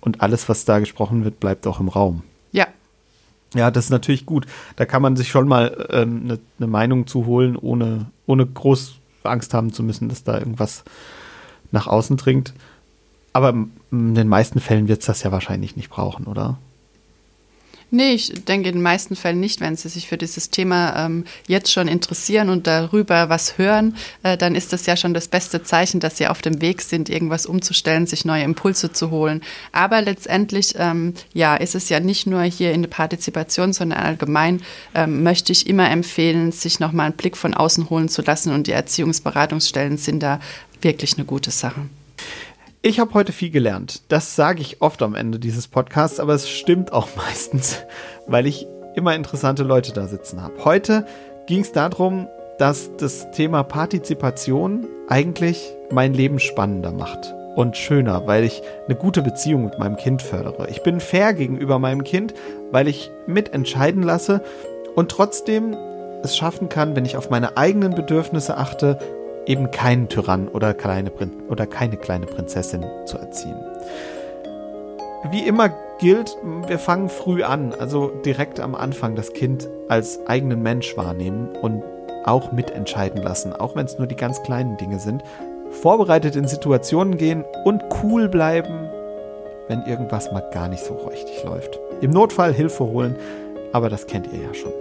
[0.00, 2.22] und alles, was da gesprochen wird, bleibt auch im Raum.
[3.54, 4.46] Ja, das ist natürlich gut.
[4.76, 8.46] Da kann man sich schon mal eine ähm, ne, ne Meinung zu holen, ohne, ohne
[8.46, 10.84] groß Angst haben zu müssen, dass da irgendwas
[11.70, 12.54] nach außen dringt.
[13.32, 13.50] Aber
[13.90, 16.58] in den meisten Fällen wird es das ja wahrscheinlich nicht brauchen, oder?
[17.90, 19.62] Nee, ich denke in den meisten Fällen nicht.
[19.62, 24.36] Wenn Sie sich für dieses Thema ähm, jetzt schon interessieren und darüber was hören, äh,
[24.36, 27.46] dann ist das ja schon das beste Zeichen, dass Sie auf dem Weg sind, irgendwas
[27.46, 29.40] umzustellen, sich neue Impulse zu holen.
[29.72, 34.60] Aber letztendlich, ähm, ja, ist es ja nicht nur hier in der Partizipation, sondern allgemein
[34.94, 38.66] ähm, möchte ich immer empfehlen, sich nochmal einen Blick von außen holen zu lassen und
[38.66, 40.40] die Erziehungsberatungsstellen sind da
[40.82, 41.86] wirklich eine gute Sache.
[42.80, 44.02] Ich habe heute viel gelernt.
[44.08, 47.82] Das sage ich oft am Ende dieses Podcasts, aber es stimmt auch meistens,
[48.28, 50.64] weil ich immer interessante Leute da sitzen habe.
[50.64, 51.04] Heute
[51.48, 58.44] ging es darum, dass das Thema Partizipation eigentlich mein Leben spannender macht und schöner, weil
[58.44, 60.68] ich eine gute Beziehung mit meinem Kind fördere.
[60.70, 62.32] Ich bin fair gegenüber meinem Kind,
[62.70, 64.40] weil ich mitentscheiden lasse
[64.94, 65.76] und trotzdem
[66.22, 68.98] es schaffen kann, wenn ich auf meine eigenen Bedürfnisse achte,
[69.48, 71.10] eben keinen Tyrann oder, kleine
[71.48, 73.56] oder keine kleine Prinzessin zu erziehen.
[75.30, 76.36] Wie immer gilt,
[76.68, 81.82] wir fangen früh an, also direkt am Anfang das Kind als eigenen Mensch wahrnehmen und
[82.24, 85.24] auch mitentscheiden lassen, auch wenn es nur die ganz kleinen Dinge sind.
[85.70, 88.88] Vorbereitet in Situationen gehen und cool bleiben,
[89.66, 91.80] wenn irgendwas mal gar nicht so richtig läuft.
[92.00, 93.16] Im Notfall Hilfe holen,
[93.72, 94.72] aber das kennt ihr ja schon.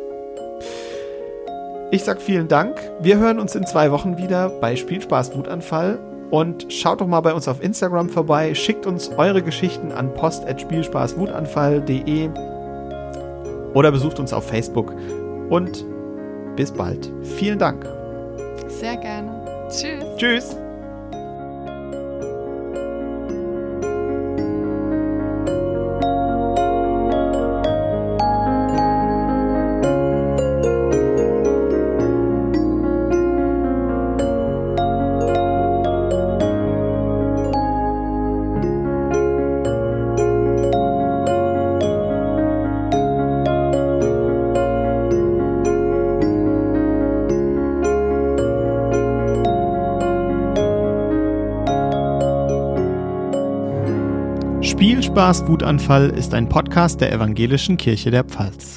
[1.89, 2.77] Ich sag vielen Dank.
[2.99, 5.97] Wir hören uns in zwei Wochen wieder bei Spielspaß Wutanfall.
[6.29, 8.53] Und schaut doch mal bei uns auf Instagram vorbei.
[8.53, 12.29] Schickt uns eure Geschichten an post.spielspaßwutanfall.de
[13.73, 14.93] oder besucht uns auf Facebook.
[15.49, 15.85] Und
[16.57, 17.09] bis bald.
[17.37, 17.87] Vielen Dank.
[18.67, 19.69] Sehr gerne.
[19.69, 20.03] Tschüss.
[20.17, 20.57] Tschüss.
[55.27, 58.76] Wutanfall ist ein Podcast der Evangelischen Kirche der Pfalz.